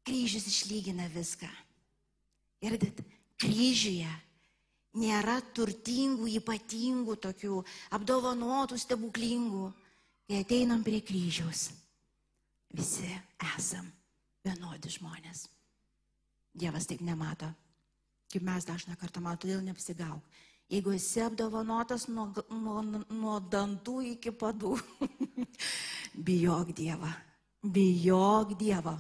[0.06, 1.50] Kryžius išlygina viską.
[2.64, 2.78] Ir
[3.42, 4.12] kryžiuje
[4.96, 7.60] nėra turtingų, ypatingų tokių,
[7.98, 9.68] apdovanotų, stebuklingų.
[10.26, 11.68] Kai ateinam prie kryžiaus,
[12.74, 13.12] visi
[13.56, 13.86] esam
[14.46, 15.46] vienodi žmonės.
[16.56, 17.52] Dievas taip nemato,
[18.34, 20.24] kaip mes dažną kartą matom, todėl neapsigauk.
[20.72, 22.82] Jeigu esi apdovanotas nuo, nuo,
[23.14, 24.74] nuo dantų iki padų,
[26.28, 27.12] bijok Dievą,
[27.62, 28.96] bijok Dievą,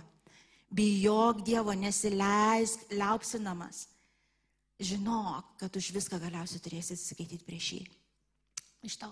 [0.69, 3.87] bijok Dievo, nesileisk liaupsinamas.
[4.77, 7.85] Žinok, kad už viską galiausiai turėsi atsiskaityti prieš jį.
[8.85, 9.09] Iš to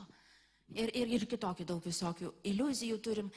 [0.72, 3.32] ir, ir, ir kitokių daug visokių iliuzijų turim.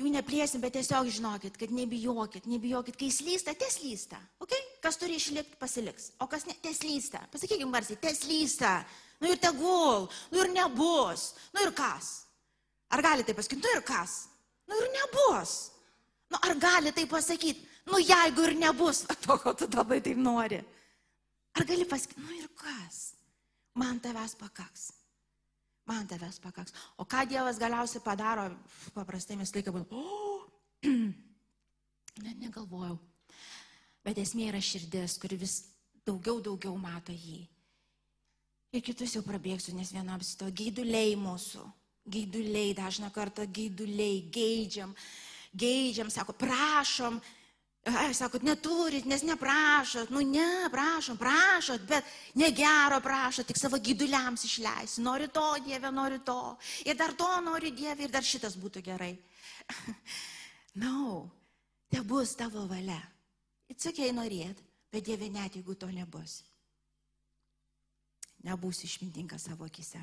[0.00, 4.18] Jų neplėsim, bet tiesiog žinokit, kad nebijokit, nebijokit, kai slysta, teslysta.
[4.42, 4.58] Okay?
[4.82, 6.10] Kas turi išlikti, pasiliks.
[6.18, 7.20] O kas ne, teslysta.
[7.30, 8.78] Pasakykim garsiai, teslysta.
[9.22, 11.28] Nu ir tegul, nu ir nebus.
[11.54, 12.24] Nu ir kas?
[12.92, 13.62] Ar gali tai pasakyti?
[13.62, 14.16] Nu ir kas?
[14.66, 15.54] Nu ir nebus.
[16.32, 17.68] Nu ar gali tai pasakyti?
[17.86, 20.58] Nu jeigu ir nebus, to, ko tu labai taip nori.
[21.52, 23.12] Ar gali pasakyti, nu ir kas?
[23.78, 24.90] Man tavęs pakaks
[25.86, 26.74] man tavęs pakaks.
[26.96, 28.48] O ką Dievas galiausiai padaro,
[28.94, 30.42] paprastai mes laiką būdame, o,
[32.24, 32.98] net negalvojau.
[34.02, 35.60] Bet esmė yra širdis, kuri vis
[36.06, 37.44] daugiau, daugiau mato jį.
[38.72, 41.62] Ir kitus jau prabėgsiu, nes vienam sito gaiduliai mūsų.
[42.12, 44.94] Gaiduliai, dažną kartą gaiduliai, geidžiam,
[45.54, 47.20] geidžiam, sako, prašom,
[47.82, 52.06] Ai, sakot, neturit, nes neprašot, nu ne, prašom, prašot, bet
[52.38, 55.02] negero prašot, tik savo gyduliams išleisi.
[55.02, 56.54] Nori to, Dieve, nori to.
[56.86, 59.16] Ir dar to nori Dieve, ir dar šitas būtų gerai.
[60.78, 61.26] Na, no,
[61.90, 63.02] te bus tavo valia.
[63.74, 64.62] Įtsakiai norėt,
[64.94, 66.38] bet Dieve net jeigu to nebus.
[68.46, 70.00] Nebūsi išmintingas savo akise.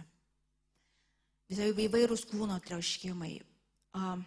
[1.50, 3.38] Visai įvairūs kūno troškimai,
[3.98, 4.22] um,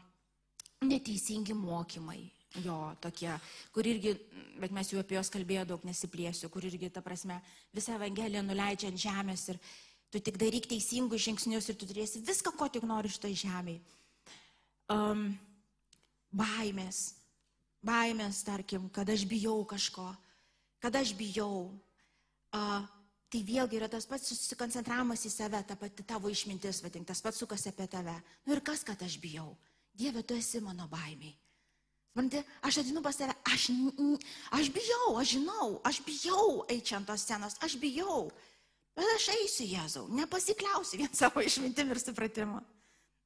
[0.89, 2.25] neteisingi mokymai,
[2.61, 3.31] jo tokie,
[3.73, 4.13] kur irgi,
[4.61, 7.39] bet mes jau apie juos kalbėjome daug, nesiplėsiu, kur irgi, ta prasme,
[7.73, 9.61] visą Evangeliją nuleidžia ant žemės ir
[10.13, 13.81] tu tik daryk teisingus žingsnius ir tu turėsi viską, ko tik nori šitoj žemėje.
[14.93, 15.31] Um,
[16.37, 17.15] baimės,
[17.85, 20.11] baimės, tarkim, kad aš bijau kažko,
[20.83, 21.71] kad aš bijau.
[22.53, 22.83] Uh,
[23.33, 27.41] tai vėlgi yra tas pats susikoncentravimas į save, ta pati tavo išmintis, vadink, tas pats
[27.41, 28.19] sukasi apie tave.
[28.45, 29.55] Nu ir kas, kad aš bijau?
[29.97, 31.33] Dieve, tu esi mano baimiai.
[32.13, 33.71] Supranti, aš atinu pas tave, aš,
[34.53, 38.27] aš bijau, aš žinau, aš bijau eiti ant tos scenos, aš bijau.
[38.93, 42.61] Bet aš eisiu Jėzau, nepasikliausiu vien savo išmintim ir supratimu.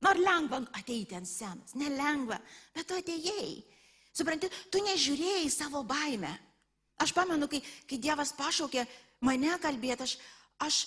[0.07, 2.39] Nors lengva ateiti ant scenos, nelengva,
[2.77, 3.65] bet tu atėjai.
[4.15, 6.31] Supranti, tu nežiūrėjai savo baimę.
[7.03, 7.59] Aš pamenu, kai,
[7.91, 8.87] kai Dievas pašaukė
[9.27, 10.15] mane kalbėti, aš,
[10.63, 10.79] aš,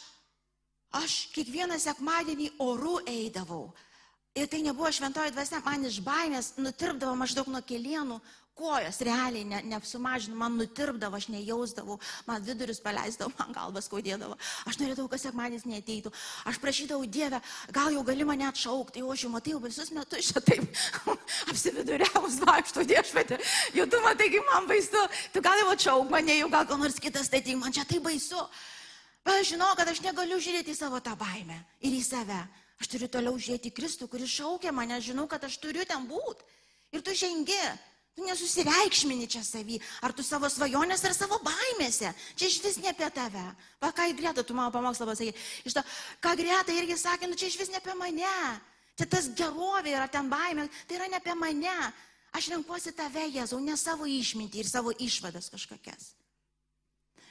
[1.03, 3.73] aš kiekvieną sekmadienį orų eidavau.
[4.37, 8.19] Ir tai nebuvo šventoji dvasia, man iš baimės nutirpdavo maždaug nuo kelienų
[8.59, 11.95] kojos, realiai ne, neapsumažinu, man nutirpdavo, aš nejausdavau,
[12.27, 14.35] man vidurius paleisdavo, man galvas skaudėdavo,
[14.67, 16.11] aš norėdavau, kad sekmanis neateitų,
[16.51, 17.39] aš prašydavau Dievę,
[17.75, 20.83] gal jau gali mane atšaukti, o aš jau matai, visus metus čia taip
[21.53, 23.39] apsividuriavus vaikšto viešpatė,
[23.79, 26.99] jau tu matai, kaip man baisu, tu gal jau atšauk mane, jau gal ką nors
[26.99, 28.43] kitas statyk, man čia taip baisu.
[29.23, 32.43] Bet aš žinau, kad aš negaliu žiūrėti į savo tą baimę ir į save.
[32.79, 36.45] Aš turiu toliau žiūrėti Kristų, kuris šaukia mane, žinau, kad aš turiu ten būti.
[36.95, 37.59] Ir tu žengi,
[38.15, 42.13] tu nesusireikšmini čia savį, ar tu savo svajonės, ar savo baimėse.
[42.39, 43.43] Čia iš vis ne apie tave.
[43.83, 45.35] Va, ką Greta, tu mano pamokslą pasakė.
[45.67, 45.83] Iš to,
[46.23, 48.35] ką Greta irgi sakė, nu čia iš vis ne apie mane.
[48.99, 51.75] Čia tas gerovė yra ten baimė, tai yra ne apie mane.
[52.35, 56.13] Aš renkuosi tave, Jėzau, ne savo išmintį ir savo išvadas kažkokias.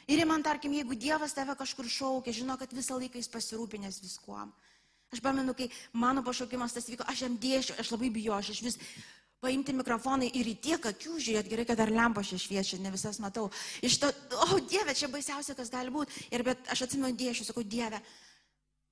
[0.08, 4.50] Ir man, tarkim, jeigu Dievas tave kažkur šaukia, žino, kad visą laiką jis pasirūpinęs viskuom.
[5.12, 8.76] Aš pamenu, kai mano pašaukimas tas vyko, aš jam dėšiu, aš labai bijoju, aš vis
[9.40, 13.20] paimti mikrofonai ir į tiek akių žiūrėt, gerai, kad dar lempos čia šviečia, ne visas
[13.22, 13.46] matau.
[13.86, 16.26] Iš to, o oh, Dieve, čia baisiausia, kas gali būti.
[16.34, 18.02] Ir bet aš atsimenu dėšiu, sakau, Dieve,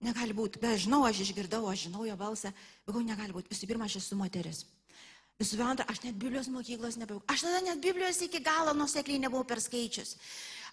[0.07, 0.63] negali būti.
[0.63, 2.55] Bet žinau, aš išgirdau, aš žinau jo balsą,
[2.87, 3.51] bet negali būti.
[3.53, 4.65] Visų pirma, aš esu moteris.
[5.37, 7.21] Visų antra, aš net Biblijos mokyklos nebuvau.
[7.29, 10.15] Aš tada net Biblijos iki galo nusekliai nebuvau perskaičius.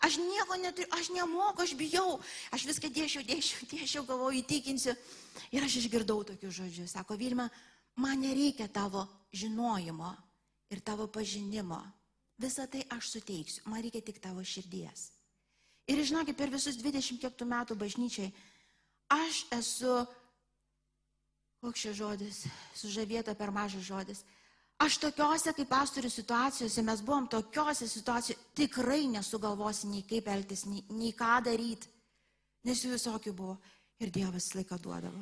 [0.03, 2.19] Aš nieko neturiu, aš nemoku, aš bijau.
[2.51, 4.95] Aš viską dėšiau, dėšiau, dėšiau, galvoju, įtikinsiu.
[5.55, 6.95] Ir aš išgirdau tokius žodžius.
[6.97, 7.47] Sako, Vilma,
[7.95, 10.11] man nereikia tavo žinojimo
[10.73, 11.79] ir tavo pažinimo.
[12.41, 13.63] Visą tai aš suteiksiu.
[13.69, 15.11] Man reikia tik tavo širdies.
[15.87, 18.31] Ir žinokit, per visus 20 kiek metų bažnyčiai
[19.13, 20.03] aš esu,
[21.63, 22.43] koks šis žodis,
[22.77, 24.23] sužavėta per mažas žodis,
[24.81, 30.81] Aš tokiuose kaip pastorių situacijose, mes buvom tokiuose situacijose, tikrai nesugalvosi nei kaip elgtis, nei,
[30.89, 31.91] nei ką daryti.
[32.63, 33.57] Nes jų visokių buvo.
[34.01, 35.21] Ir Dievas laiką duodavo.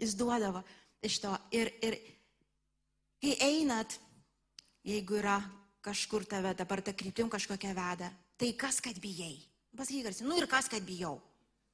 [0.00, 0.62] Jis duodavo
[1.04, 1.34] iš to.
[1.54, 1.98] Ir, ir
[3.22, 3.98] kai einat,
[4.86, 5.36] jeigu yra
[5.84, 8.10] kažkur tave dabar ta kryptim kažkokia veda,
[8.40, 9.36] tai kas, kad bijai?
[9.76, 11.18] Pasakyk, garsiai, nu ir kas, kad bijau?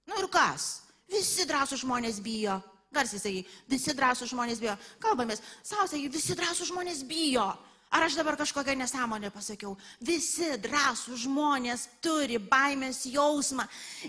[0.08, 0.82] Nu ir kas?
[1.10, 2.58] Visi drąsų žmonės bijo.
[2.90, 4.76] Garsiai sakai, visi drąsų žmonės bijo.
[5.02, 7.46] Kalbamės, savo sakai, visi drąsų žmonės bijo.
[7.90, 9.76] Ar aš dabar kažkokią nesąmonę pasakiau?
[9.98, 13.66] Visi drąsų žmonės turi baimės jausmą.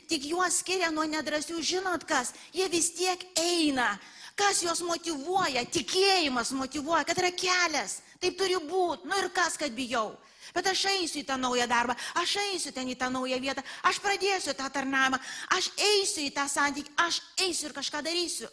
[0.09, 3.95] Tik juos skiria nuo nedrasių, žinot kas, jie vis tiek eina.
[4.37, 5.65] Kas juos motivuoja?
[5.65, 7.99] Tikėjimas motivuoja, kad yra kelias.
[8.21, 9.09] Taip turi būti.
[9.09, 10.13] Nu ir kas, kad bijau?
[10.53, 14.01] Bet aš eisiu į tą naują darbą, aš eisiu ten į tą naują vietą, aš
[14.03, 15.17] pradėsiu tą tarnavimą,
[15.57, 18.49] aš eisiu į tą santykį, aš eisiu ir kažką darysiu.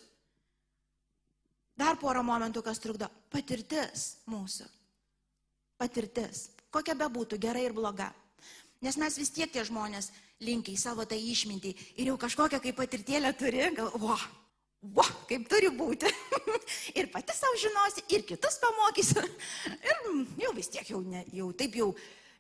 [1.79, 3.07] Dar porą momentų, kas trukdo.
[3.31, 4.67] Patirtis mūsų.
[5.79, 6.49] Patirtis.
[6.75, 8.11] Kokia be būtų, gera ir bloga.
[8.83, 10.11] Nes mes vis tiek tie žmonės
[10.45, 14.21] linkiai savo tą išmintį ir jau kažkokią kaip patirtėlę turi, gal, wow,
[14.95, 16.11] wow, kaip turi būti.
[16.99, 19.25] ir pati savo žinosi, ir kitus pamokysi.
[19.79, 20.05] ir
[20.45, 21.89] jau vis tiek jau, ne, jau taip jau,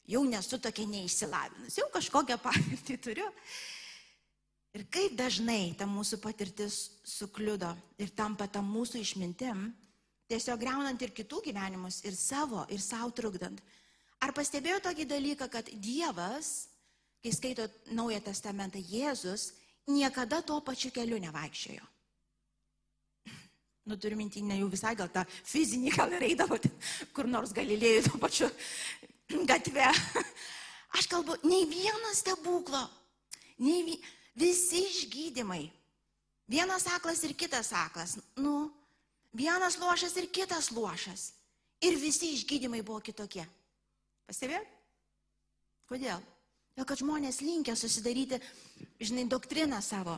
[0.06, 3.32] jau nesu tokia neišsilavinus, jau kažkokią patirtį turiu.
[4.76, 9.70] Ir kaip dažnai ta mūsų patirtis sukliudo ir tampa ta mūsų išmintim,
[10.28, 13.62] tiesiog greunant ir kitų gyvenimus, ir savo, ir savo trukdant.
[14.20, 16.68] Ar pastebėjo tokį dalyką, kad Dievas,
[17.22, 19.52] kai skaito Naują Testamentą, Jėzus
[19.88, 21.86] niekada tuo pačiu keliu nevaikščiojo?
[23.88, 26.58] Nu, turiu minti, ne jau visai gal tą fizinį, gal ir eidavo
[27.16, 28.50] kur nors galilėjai tuo pačiu
[29.48, 29.86] gatve.
[30.98, 32.82] Aš kalbu, nei vieno stebuklo,
[33.64, 33.96] nei vi,
[34.38, 35.66] visi išgydymai.
[36.48, 38.16] Vienas aklas ir kitas aklas.
[38.36, 38.70] Nu,
[39.36, 41.32] vienas lošas ir kitas lošas.
[41.84, 43.44] Ir visi išgydymai buvo kitokie.
[44.26, 44.64] Pastebėjau?
[45.88, 46.24] Kodėl?
[46.78, 48.38] Dėl kad žmonės linkia susidaryti,
[49.02, 50.16] žinai, doktriną savo.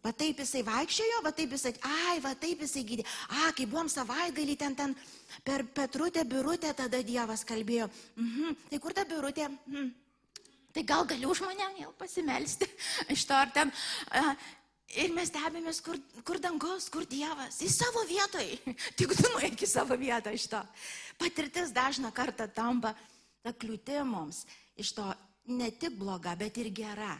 [0.00, 3.04] Va taip jisai vaikščiojo, va taip jisai, ai, va taip jisai gydė.
[3.36, 4.94] A, kai buvom savaitgalį ten, ten
[5.44, 7.90] per Petrutę, Birutę, tada Dievas kalbėjo.
[8.16, 8.56] Mhm.
[8.70, 9.50] Tai kur ta Birutė?
[9.66, 9.90] Mhm.
[10.70, 12.68] Tai gal galiu už mane jau pasimelsti
[13.14, 13.72] iš to ar ten.
[15.00, 17.60] Ir mes stebėmės, kur, kur dangus, kur Dievas.
[17.62, 18.48] Į savo vietoj.
[18.98, 20.62] Tik tu nueik į savo vietą iš to.
[21.18, 22.94] Patirtis dažna kartą tampa
[23.44, 24.44] ta kliūtimoms
[24.80, 25.06] iš to
[25.50, 27.14] ne tik bloga, bet ir gera.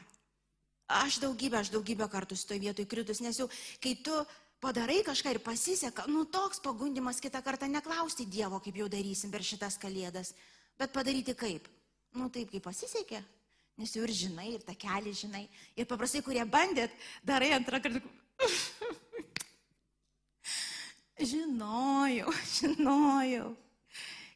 [0.90, 3.46] Aš daugybę, aš daugybę kartų su to vietoj kritus, nes jau
[3.82, 4.14] kai tu
[4.60, 9.46] padarai kažką ir pasiseka, nu toks pagundimas kitą kartą neklausti Dievo, kaip jau darysim per
[9.46, 10.34] šitas kalėdas,
[10.78, 11.68] bet padaryti kaip?
[12.18, 13.22] Nu taip, kaip pasisekė,
[13.80, 15.46] nes jau ir žinai, ir tą kelią žinai.
[15.78, 16.92] Ir paprastai, kurie bandėt,
[17.24, 18.04] darai antrą kartą.
[21.32, 23.50] žinojau, žinojau.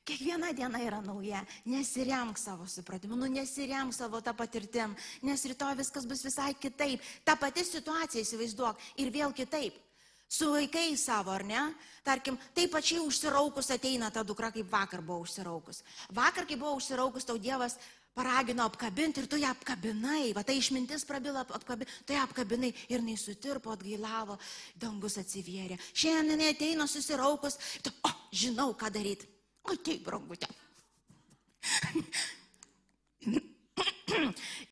[0.05, 1.41] Kiekviena diena yra nauja.
[1.65, 4.93] Nesiremk savo supratimu, nu nesiremk savo tą patirtim,
[5.25, 7.01] nes rytoj viskas bus visai kitaip.
[7.25, 9.81] Ta pati situacija įsivaizduok ir vėl kitaip.
[10.29, 11.63] Su vaikais savo, ar ne?
[12.05, 15.81] Tarkim, taip pačiai užsiraukus ateina ta dukra, kaip vakar buvo užsiraukus.
[16.13, 17.79] Vakar, kai buvo užsiraukus, tau Dievas
[18.15, 23.01] paragino apkabinti ir tu ją apkabinai, va tai išmintis prabila, apkabi, tu ją apkabinai ir
[23.01, 24.39] jinai sutirpo, atgailavo,
[24.79, 25.79] dangus atsivėrė.
[25.93, 29.29] Šiandien jinai ateina susiraukus, tu, o, žinau, ką daryti.
[29.75, 30.51] Ateik, brangutė.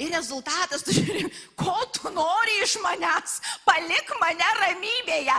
[0.03, 1.25] Ir rezultatas, tu žiūri,
[1.59, 5.39] ko tu nori iš manęs, palik mane ramybėje.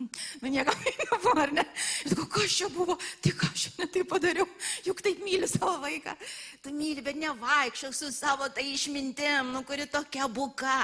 [0.40, 1.64] Nu, niekam nebuvo, ar ne?
[2.04, 4.48] Ir tu, kas čia buvo, ką aš ne tai padariau,
[4.86, 6.16] juk taip myli savo vaiką.
[6.64, 10.80] Tu myli, bet nevaikščiok su savo tai išmintim, nu, kuri tokia buka.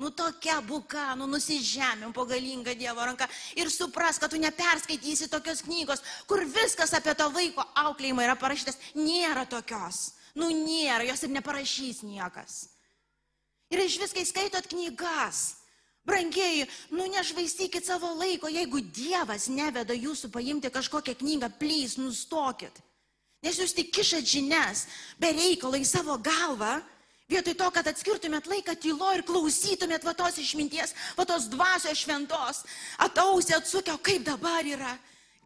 [0.00, 3.28] Nu tokia buka, nu nusižemėm po galingą Dievo ranką
[3.60, 8.80] ir supras, kad tu neperskaitysi tokios knygos, kur viskas apie to vaiko auklėjimą yra parašytas.
[8.98, 10.16] Nėra tokios.
[10.34, 12.64] Nu nėra, jos ir neparašys niekas.
[13.70, 15.61] Ir iš viskai skaitot knygas.
[16.04, 22.80] Brangieji, nu nešvaistykit savo laiko, jeigu Dievas neveda jūsų paimti kažkokią knygą, plys, nustokit.
[23.42, 24.86] Nes jūs tik kišat žinias,
[25.18, 26.80] be reikalo į savo galvą
[27.32, 32.60] Vietoj to, kad atskirtumėt laiką tylo ir klausytumėt va tos išminties, va tos dvasios šventos,
[33.06, 34.92] atausė atsukę, kaip dabar yra,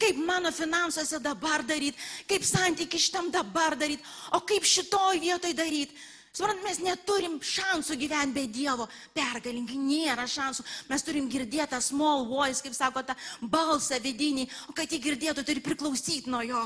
[0.01, 4.03] kaip mano finansuose dabar daryti, kaip santyki šitam dabar daryti,
[4.35, 5.95] o kaip šitoj vietoj daryti.
[6.37, 8.85] Suprant, mes neturim šansų gyventi be Dievo,
[9.17, 10.67] pergalingai nėra šansų.
[10.91, 15.47] Mes turim girdėti tą small voice, kaip sako, tą balsą vidinį, o kad jį girdėtų,
[15.49, 16.65] turi priklausyti nuo jo.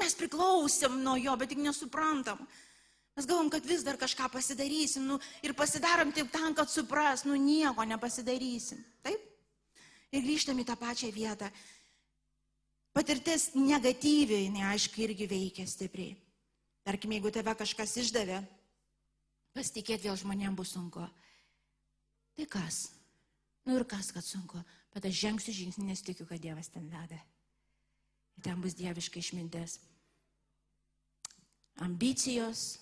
[0.00, 2.40] Mes priklausom nuo jo, bet tik nesuprantam.
[3.18, 7.36] Mes galvom, kad vis dar kažką pasidarysim nu, ir pasidarom tik tam, kad supras, nu
[7.36, 8.80] nieko nepasidarysim.
[9.04, 9.20] Taip?
[10.14, 11.52] Ir grįžtam į tą pačią vietą.
[12.96, 16.14] Patirtis negatyviai, neaišku, irgi veikia stipriai.
[16.84, 18.42] Tarkim, jeigu tave kažkas išdavė,
[19.54, 21.06] pasitikėti vėl žmonėms bus sunku.
[22.34, 22.88] Tai kas?
[23.64, 24.60] Nu ir kas, kad sunku.
[24.94, 27.18] Bet aš žengsiu žingsnį, nes tikiu, kad Dievas ten veda.
[28.36, 29.78] Ir ten bus dieviška išmintis.
[31.82, 32.78] Ambicijos,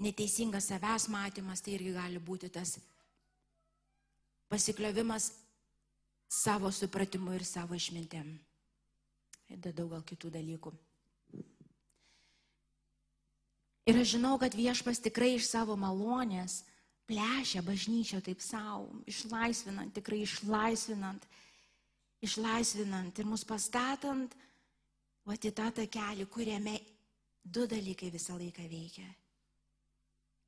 [0.00, 2.78] neteisingas savęs matymas, tai irgi gali būti tas
[4.52, 5.30] pasikliovimas
[6.28, 8.32] savo supratimu ir savo išmintėm.
[9.52, 10.72] Ir daug gal kitų dalykų.
[13.88, 16.62] Ir aš žinau, kad viešpas tikrai iš savo malonės
[17.10, 21.26] plešia bažnyčią taip savo, išlaisvinant, tikrai išlaisvinant,
[22.22, 24.36] išlaisvinant ir mus pastatant,
[25.26, 26.78] o į tą takelį, kuriame
[27.42, 29.10] du dalykai visą laiką veikia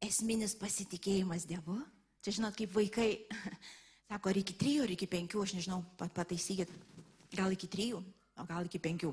[0.09, 1.79] esminis pasitikėjimas Dievu.
[2.25, 3.09] Čia žinot, kaip vaikai,
[4.09, 6.71] sako, ar iki trijų, ar iki penkių, aš nežinau, pataisykit,
[7.35, 8.01] gal iki trijų,
[8.41, 9.13] o gal iki penkių.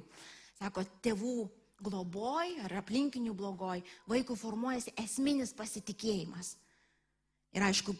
[0.59, 1.35] Sako, tėvų
[1.83, 6.55] globoj ar aplinkinių blogoj vaikų formuojasi esminis pasitikėjimas.
[7.51, 7.95] Ir aišku,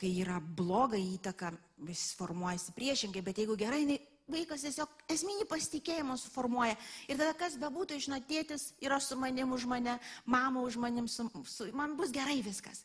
[0.00, 1.52] kai yra bloga įtaka,
[1.84, 3.84] vis formuojasi priešingai, bet jeigu gerai,
[4.30, 6.76] vaikas tiesiog esminį pasitikėjimą suformuoja.
[7.10, 11.26] Ir tada kas bebūtų, žinot, tėtis yra su manim už mane, mama už manim, su,
[11.50, 12.84] su, man bus gerai viskas.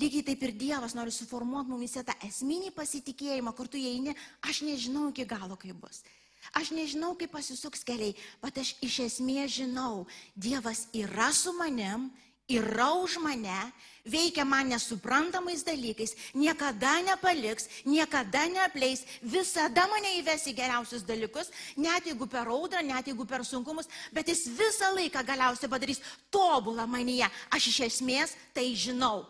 [0.00, 4.14] Lygiai taip ir Dievas nori suformuoti mumise tą esminį pasitikėjimą, kur tu įeini,
[4.48, 6.02] aš nežinau iki galo, kaip bus.
[6.52, 10.04] Aš nežinau, kaip pasisuks keliai, bet aš iš esmės žinau,
[10.36, 12.10] Dievas yra su manim
[12.48, 13.72] yra už mane,
[14.04, 22.04] veikia man nesuprantamais dalykais, niekada nepaliks, niekada neapleis, visada mane įves į geriausius dalykus, net
[22.04, 27.28] jeigu per audrą, net jeigu per sunkumus, bet jis visą laiką galiausiai padarys tobulą manyje.
[27.48, 29.24] Aš iš esmės tai žinau.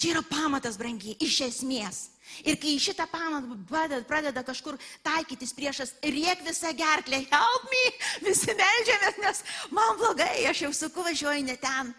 [0.00, 2.09] Čia yra pamatas, brangiai, iš esmės.
[2.44, 7.82] Ir kai šitą pamatą pradeda, kažkur taikytis priešas, riek visą gerklę, help me,
[8.26, 9.42] visi melžiamės, nes
[9.74, 11.92] man blogai, aš jau suku važiuoju ne ten.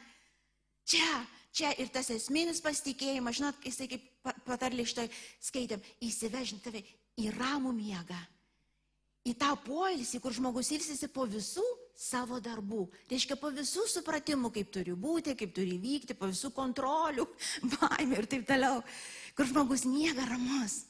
[0.91, 1.09] Čia,
[1.55, 5.11] čia ir tas esminis pasitikėjimas, žinot, jisai kaip patarlė šitoj
[5.43, 6.83] skaitėm, įsivežint tave
[7.21, 8.19] į ramų miegą,
[9.27, 11.65] į tą poilsį, kur žmogus ilsisi po visų
[12.01, 12.87] savo darbų.
[13.05, 17.27] Tai reiškia, po visų supratimų, kaip turi būti, kaip turi vykti, po visų kontrolių,
[17.75, 18.81] baimė ir taip toliau
[19.37, 20.83] kur žmogus miega ramus,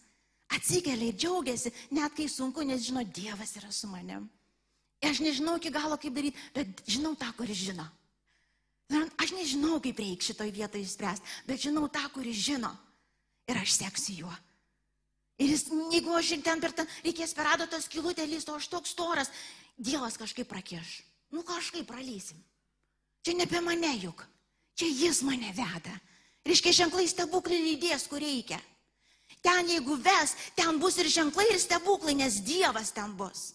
[0.52, 4.28] atsikelia ir džiaugiasi, net kai sunku, nes žino, Dievas yra su manim.
[5.02, 7.88] Aš nežinau iki galo, kaip daryti, bet žinau tą, kuris žino.
[9.22, 12.72] Aš nežinau, kaip reikia šitoj vietoje išspręsti, bet žinau tą, kuris žino.
[13.50, 14.34] Ir aš seksiu juo.
[15.42, 18.94] Ir jis, jeigu aš ir ten per ten reikės per adatos kilutę lysto, aš toks
[18.94, 19.32] storas,
[19.82, 21.00] Dievas kažkaip prakieš.
[21.34, 22.38] Nu kažkaip pralysim.
[23.26, 24.22] Čia ne apie mane juk.
[24.78, 25.96] Čia jis mane veda.
[26.48, 28.60] Reiškia, ženklai stebuklai lydės, kur reikia.
[29.42, 33.52] Ten jeigu ves, ten bus ir ženklai, ir stebuklai, nes Dievas ten bus.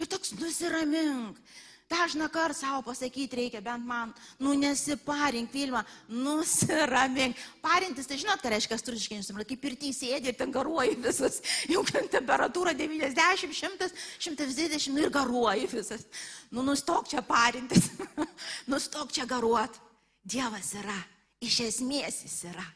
[0.00, 1.38] Ir toks nusiramink.
[1.84, 7.36] Dažną kartą savo pasakyti reikia, bent man, nu nesiparink filmą, nusiramink.
[7.62, 11.84] Parintis, tai žinot, ką reiškia stručiškai instrumentai, kaip ir teisėdė, ir ten garuoji visas, jau
[11.84, 16.08] ten temperatūra 90, 100, 120 ir garuoji visas.
[16.50, 17.92] Nu nustok čia parintis,
[18.72, 19.76] nustok čia garuot.
[20.24, 21.02] Dievas yra.
[21.42, 22.66] Iš esmės jis yra.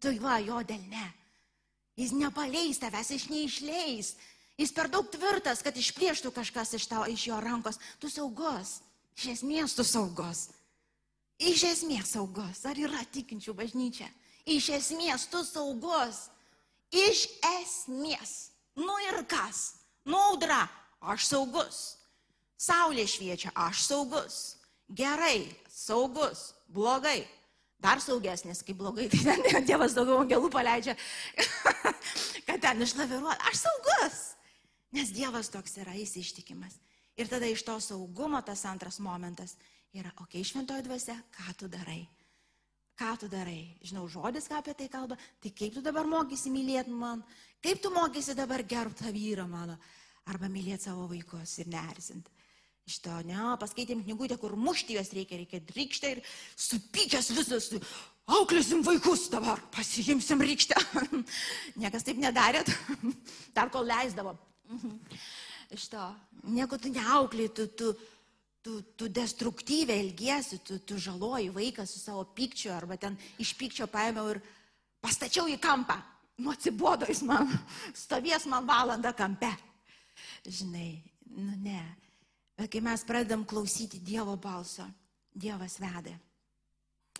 [0.00, 1.06] Tu va, jo dėl ne.
[2.00, 4.14] Jis nepaleis tavęs, jis neišleis.
[4.60, 7.80] Jis per daug tvirtas, kad išplėštų kažkas iš, tavo, iš jo rankos.
[8.00, 8.78] Tu saugus.
[9.16, 10.48] Iš esmės tu saugus.
[11.40, 12.64] Iš esmės saugus.
[12.68, 14.08] Ar yra tikinčių bažnyčia?
[14.48, 16.28] Iš esmės tu saugus.
[16.92, 17.26] Iš
[17.60, 18.52] esmės.
[18.76, 19.80] Nu ir kas?
[20.08, 20.64] Naudra.
[21.00, 21.82] Aš saugus.
[22.60, 23.52] Saulė šviečia.
[23.56, 24.40] Aš saugus.
[24.88, 25.44] Gerai.
[25.68, 26.50] Saugus.
[26.68, 27.24] Blogai
[27.82, 30.96] dar saugesnis, kaip blogai, tai ten Dievas daugiau angelų paleidžia,
[32.48, 33.48] kad ten išlaviruot.
[33.50, 34.20] Aš saugus,
[34.96, 36.78] nes Dievas toks yra, jis ištikimas.
[37.20, 39.56] Ir tada iš to saugumo tas antras momentas
[39.92, 42.02] yra, okei, okay, šventoji dvasia, ką tu darai?
[43.00, 43.76] Ką tu darai?
[43.84, 47.24] Žinau, žodis, ką apie tai kalba, tai kaip tu dabar mokysi mylėti man?
[47.64, 49.76] Kaip tu mokysi dabar gerbti tą vyrą mano?
[50.28, 52.39] Arba mylėti savo vaikus ir nerzinti
[52.90, 56.22] šito, ne, paskaitėm knygutę, kur mušti juos reikia, reikia rykštę ir
[56.58, 57.68] supykęs visas,
[58.30, 60.78] auklėsim vaikus dabar, pasiimsim rykštę.
[61.80, 62.70] Niekas taip nedarėt,
[63.56, 64.36] dar kol leisdavo.
[65.70, 66.02] Šito,
[66.50, 67.92] nieko tu neauklė, tu, tu,
[68.62, 73.86] tu, tu destruktyviai elgiesi, tu, tu žaloji vaiką su savo pykčiu arba ten iš pykčio
[73.90, 74.42] paėmiau ir
[75.02, 75.98] pastačiau į kampą.
[76.40, 77.50] Nu atsibodo jis man,
[78.02, 79.50] stovės man valandą kampe.
[80.46, 80.92] Žinai,
[81.36, 81.82] nu ne.
[82.60, 84.84] Bet kai mes pradedam klausyti Dievo balso,
[85.32, 86.12] Dievas veda.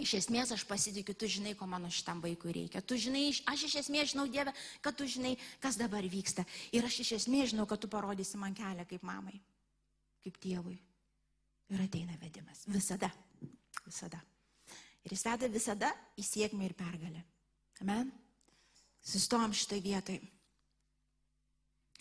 [0.01, 2.83] Iš esmės aš pasitikiu, tu žinai, ko mano šitam vaikui reikia.
[2.85, 4.53] Tu žinai, aš iš esmės žinau Dievę,
[4.85, 6.45] kad tu žinai, kas dabar vyksta.
[6.77, 9.41] Ir aš iš esmės žinau, kad tu parodysi man kelią kaip mamai,
[10.25, 10.77] kaip tėvui.
[11.73, 12.67] Ir ateina vedimas.
[12.69, 13.09] Visada.
[13.87, 14.21] Visada.
[15.05, 17.25] Ir jis veda visada į sėkmę ir pergalę.
[17.81, 18.13] Amen.
[19.01, 20.21] Sustom šitą vietą.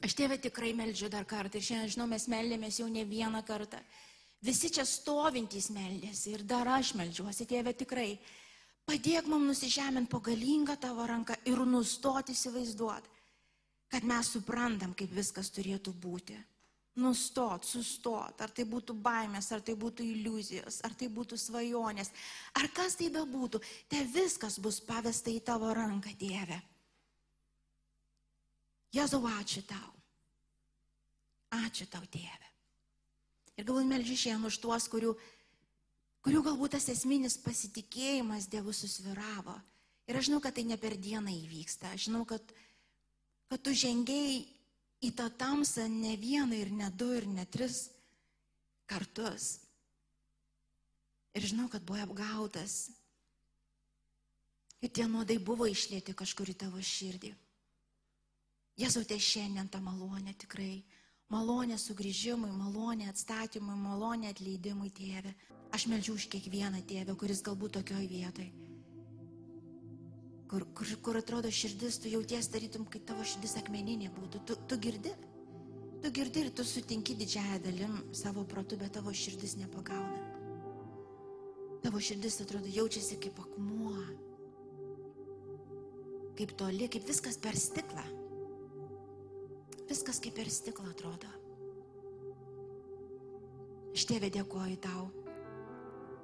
[0.06, 3.82] Aš tėvę tikrai meldžiu dar kartą ir šiandien, žinau, mes meldėmės jau ne vieną kartą.
[4.39, 8.14] Visi čia stovintys meldėsi ir dar aš meldžiuosi, tėvė tikrai.
[8.88, 13.12] Padėk mums nusižemint po galingą tavo ranką ir nustoti įsivaizduoti,
[13.91, 16.39] kad mes suprantam, kaip viskas turėtų būti.
[17.00, 22.10] Nustot, sustot, ar tai būtų baimės, ar tai būtų iliuzijos, ar tai būtų svajonės,
[22.60, 26.58] ar kas tai bebūtų, te viskas bus pavesta į tavo ranką, Dieve.
[28.95, 29.89] Jėzau, ačiū tau.
[31.59, 32.49] Ačiū tau, Dieve.
[33.57, 35.11] Ir galbūt melžiu šiandien už tuos, kurių,
[36.25, 39.57] kurių galbūt tas esminis pasitikėjimas Dievu susviravo.
[40.09, 41.91] Ir aš žinau, kad tai ne per dieną įvyksta.
[41.93, 42.41] Aš žinau, kad,
[43.51, 44.41] kad tu žengiai
[45.05, 47.89] į tą tamsą ne vieną ir ne du ir ne tris
[48.89, 49.59] kartus.
[51.37, 52.89] Ir žinau, kad buvai apgautas.
[54.81, 57.35] Ir tie nuodai buvo išlėti kažkur į tavo širdį.
[58.80, 60.86] Jėzau, tai šiandien tą malonę tikrai.
[61.30, 65.34] Malonė sugrįžimui, malonė atstatymui, malonė atleidimui, tėve.
[65.75, 68.47] Aš melžiu už kiekvieną tėvę, kuris galbūt tokioj vietoj.
[70.49, 74.41] Kur, kur, kur atrodo širdis, tu jauties tarytum, kai tavo širdis akmeninė būtų.
[74.47, 75.11] Tu, tu girdi?
[76.01, 80.23] Tu girdi ir tu sutinki didžiąją dalim savo protu, bet tavo širdis nepagauna.
[81.84, 83.93] Tavo širdis atrodo jaučiasi kaip akmuo.
[86.39, 88.07] Kaip toli, kaip viskas per stiklą.
[89.89, 91.29] Viskas kaip per stiklą atrodo.
[93.89, 95.07] Aš tėvė dėkoju tau,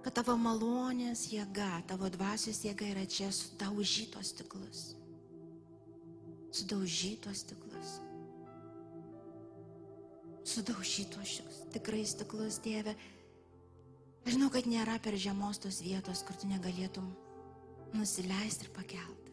[0.05, 4.83] kad tavo malonės jėga, tavo dvasios jėga yra čia sudaužytos stiklus.
[6.53, 7.97] Sudaužytos stiklus.
[10.45, 11.41] Sudaužytos
[11.73, 12.61] tikrai stiklus.
[14.25, 17.09] Aš žinau, kad nėra per žemos tos vietos, kur tu negalėtum
[17.97, 19.24] nusileisti ir pakelti.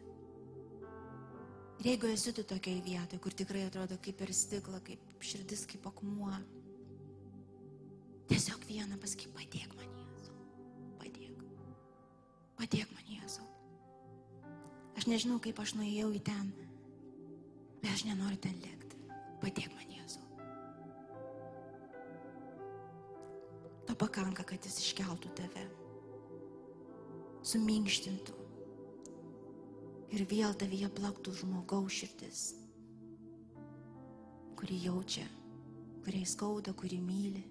[1.83, 6.31] Jeigu esi tu tokiai vietoje, kur tikrai atrodo kaip per stiklą, kaip širdis, kaip akmuo,
[8.29, 10.37] tiesiog vieną pasakyk, padėk man Jėzau,
[11.01, 11.41] padėk,
[12.61, 13.47] padėk man Jėzau.
[14.95, 16.53] Aš nežinau, kaip aš nuėjau į ten,
[17.81, 19.01] bet aš nenoriu ten likti.
[19.43, 20.23] Padėk man Jėzau.
[23.89, 25.67] To pakanka, kad jis iškeltų tave,
[27.43, 28.42] suminkštintų
[30.13, 32.41] ir vėl tavyje plaktų žmogaus širdis,
[34.59, 35.25] kuri jaučia,
[36.05, 37.41] kuriai skauda, kuri myli,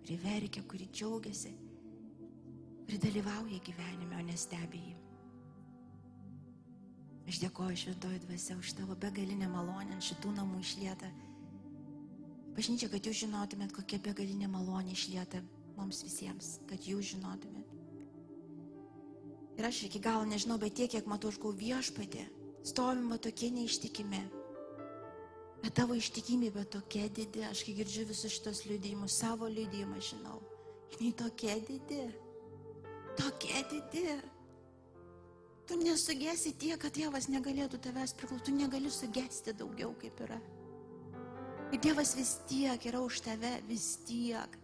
[0.00, 1.52] kuri verkia, kuri džiaugiasi,
[2.82, 4.96] kuri dalyvauja gyvenime, o nestebi jį.
[7.28, 11.10] Aš dėkoju šventoji dvasia už tavo begalinę malonę ant šitų namų išlietą.
[12.56, 15.44] Bažnyčia, kad jūs žinotumėt, kokia begalinė malonė išlieta
[15.76, 17.77] mums visiems, kad jūs žinotumėt.
[19.58, 22.28] Ir aš iki galo nežinau, bet tiek, kiek matau, aš gau viešpatė,
[22.62, 24.20] stovim va tokie neištikimi.
[25.64, 30.38] Bet tavo ištikimybė tokia didi, aš kai girdžiu visus šitos liudijimus, savo liudijimą žinau.
[30.94, 32.04] Jinai tokia didi.
[33.18, 34.06] Tokia didi.
[35.68, 40.38] Tu nesugėsi tiek, kad Dievas negalėtų tavęs priklausyti, tu negali sugesti daugiau kaip yra.
[41.74, 44.54] Ir Dievas vis tiek yra už tave, vis tiek,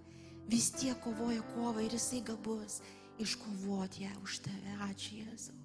[0.49, 2.79] vis tiek kovoja kovą ir jisai gabus
[3.19, 4.75] iškovoti ją už tave.
[4.89, 5.57] Ačiū Jėzau.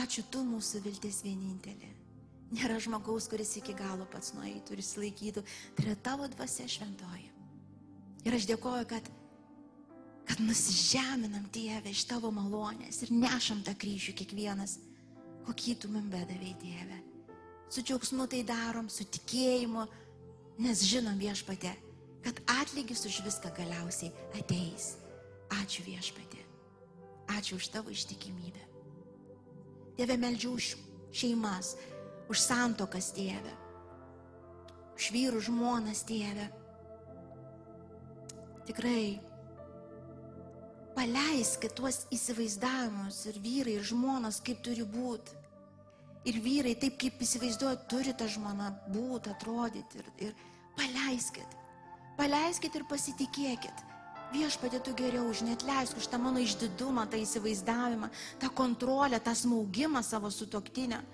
[0.00, 1.90] Ačiū tu mūsų viltis vienintelė.
[2.54, 5.42] Nėra žmogaus, kuris iki galo pats nueitų ir išlaikytų.
[5.74, 7.30] Tai yra tavo dvasia šventoji.
[8.24, 9.08] Ir aš dėkoju, kad,
[10.28, 14.78] kad nusižeminam Dievę iš tavo malonės ir nešam tą kryžių kiekvienas,
[15.44, 17.00] kokį tu man bedavėjai Dievę.
[17.68, 19.84] Su džiaugsmu tai darom, su tikėjimu,
[20.64, 21.74] nes žinom viešpatė,
[22.24, 24.94] kad atlygis už viską galiausiai ateis.
[25.60, 26.40] Ačiū viešpatė.
[27.36, 28.62] Ačiū už tavo ištikimybę.
[29.96, 30.74] Dieve meldžiu už
[31.14, 31.76] šeimas,
[32.28, 33.52] už santokas Dieve,
[34.96, 36.48] už vyrų žmonas Dieve.
[38.66, 39.20] Tikrai
[40.96, 45.40] paleiskit tuos įsivaizdavimus ir vyrai, ir žmonos, kaip turi būti.
[46.24, 50.00] Ir vyrai taip, kaip įsivaizduoja, turi tą žmoną būti, atrodyti.
[50.00, 50.36] Ir, ir
[50.78, 51.58] paleiskit.
[52.16, 53.84] Paleiskit ir pasitikėkit.
[54.34, 58.08] Viešpatė tu geriau už net leisk už tą mano išdidumą, tą įsivaizdavimą,
[58.42, 61.04] tą kontrolę, tą smaugimą savo sutoktinę.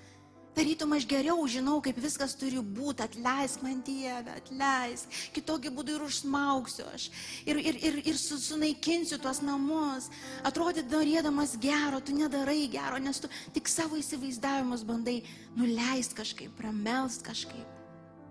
[0.56, 6.06] Tarytum aš geriau žinau, kaip viskas turi būti, atleisk man Dievę, atleisk, kitokį būdų ir
[6.08, 7.06] užsmauksiu aš,
[7.44, 10.08] ir, ir, ir, ir su, sunaikinsiu tuos namus,
[10.42, 15.20] atrodyt norėdamas gero, tu nedarai gero, nes tu tik savo įsivaizdavimus bandai
[15.60, 17.78] nuleist kažkaip, pramelst kažkaip,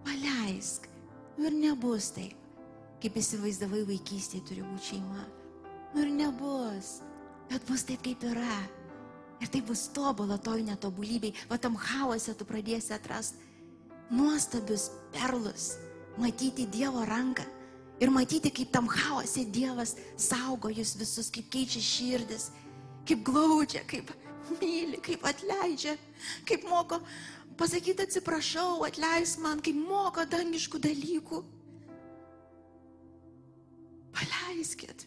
[0.03, 0.89] paleisk,
[1.39, 2.38] ir nebus taip,
[3.03, 5.25] kaip įsivaizdavai vaikystėje turi būti šeima,
[5.99, 6.99] ir nebus,
[7.49, 8.59] bet bus taip, kaip yra.
[9.39, 13.47] Ir tai bus tobulą toj netobulybei, va tam chaose tu pradėsi atrasti
[14.11, 15.77] nuostabius perlus,
[16.17, 17.45] matyti Dievo ranką.
[17.99, 22.49] Ir matyti, kaip tam chaose Dievas saugo jūs visus, kaip keičia širdis,
[23.07, 24.11] kaip glaudžia, kaip
[24.61, 25.97] myli, kaip atleidžia,
[26.47, 27.01] kaip moko.
[27.59, 31.41] Pasakyti atsiprašau, atleis man, kaip moko dangiškų dalykų.
[34.15, 35.05] Paleiskit.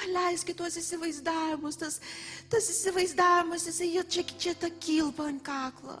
[0.00, 1.98] Paleiskit tuos įsivaizdavimus, tas,
[2.48, 5.98] tas įsivaizdavimas, jisai čia, čia ta kilpa ant kaklo.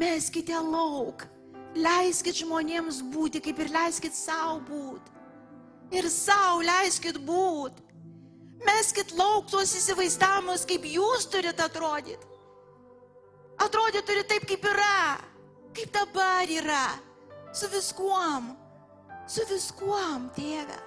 [0.00, 1.26] Meskite lauk,
[1.78, 5.18] leiskit žmonėms būti, kaip ir leiskit savo būti.
[5.94, 7.86] Ir savo leiskit būti.
[8.66, 12.26] Meskit lauk tuos įsivaizdavimus, kaip jūs turite atrodyti.
[13.60, 15.16] Atrodyti turi taip, kaip yra,
[15.76, 16.84] kaip dabar yra,
[17.52, 18.52] su viskuom,
[19.28, 20.78] su viskuom, tėve.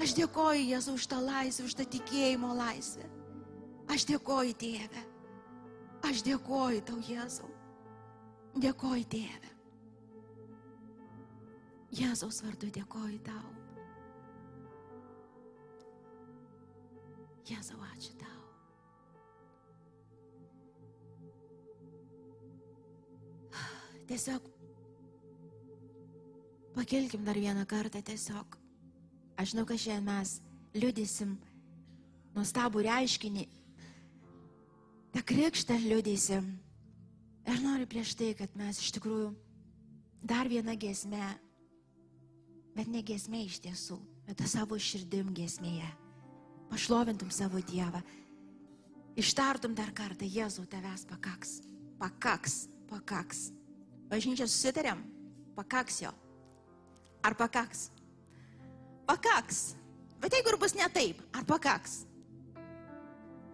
[0.00, 3.04] Aš dėkoju Jėzau už tą laisvę, už tą tikėjimo laisvę.
[3.92, 5.02] Aš dėkoju Tėve.
[6.08, 7.50] Aš dėkoju tau, Jėzau.
[8.56, 9.50] Dėkoju Tėve.
[12.00, 13.50] Jėzaus vardu dėkoju tau.
[17.50, 18.40] Jėzau, ačiū tau.
[24.08, 24.48] Tiesiog
[26.78, 28.59] pakelkim dar vieną kartą tiesiog.
[29.40, 30.34] Aš žinau, kad šiandien mes
[30.76, 31.30] liudysim
[32.34, 33.46] nuostabų reiškinį,
[35.14, 36.50] tą krikštą liudysim.
[37.48, 39.30] Ir noriu prieš tai, kad mes iš tikrųjų
[40.28, 41.24] dar vieną gesmę,
[42.76, 45.88] bet ne gesmė iš tiesų, bet tą savo širdim gesmėje.
[46.68, 48.02] Pašlovintum savo Dievą.
[49.18, 51.56] Ištartum dar kartą, Jėzau, tavęs pakaks.
[51.98, 53.40] Pakaks, pakaks.
[54.12, 55.00] Bažnyčia susitarėm,
[55.56, 56.12] pakaks jo.
[57.24, 57.88] Ar pakaks?
[59.10, 59.74] Pakaks.
[60.22, 62.04] Bet jeigu ir bus ne taip, ar pakaks?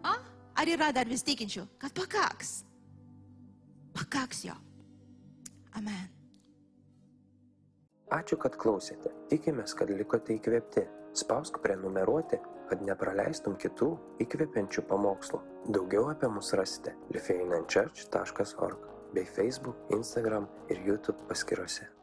[0.04, 0.12] A?
[0.60, 2.58] Ar yra dar vis tikinčių, kad pakaks?
[3.96, 4.56] Pakaks jo.
[5.80, 6.12] Amen.
[8.12, 9.14] Ačiū, kad klausėte.
[9.32, 10.84] Tikimės, kad likote įkvėpti.
[11.16, 12.36] Spausk prenumeruoti,
[12.68, 13.94] kad nepraleistum kitų
[14.26, 15.40] įkvepiančių pamokslų.
[15.72, 21.95] Daugiau apie mus rasite lifeinanchurch.org bei Facebook, Instagram ir YouTube paskiruose.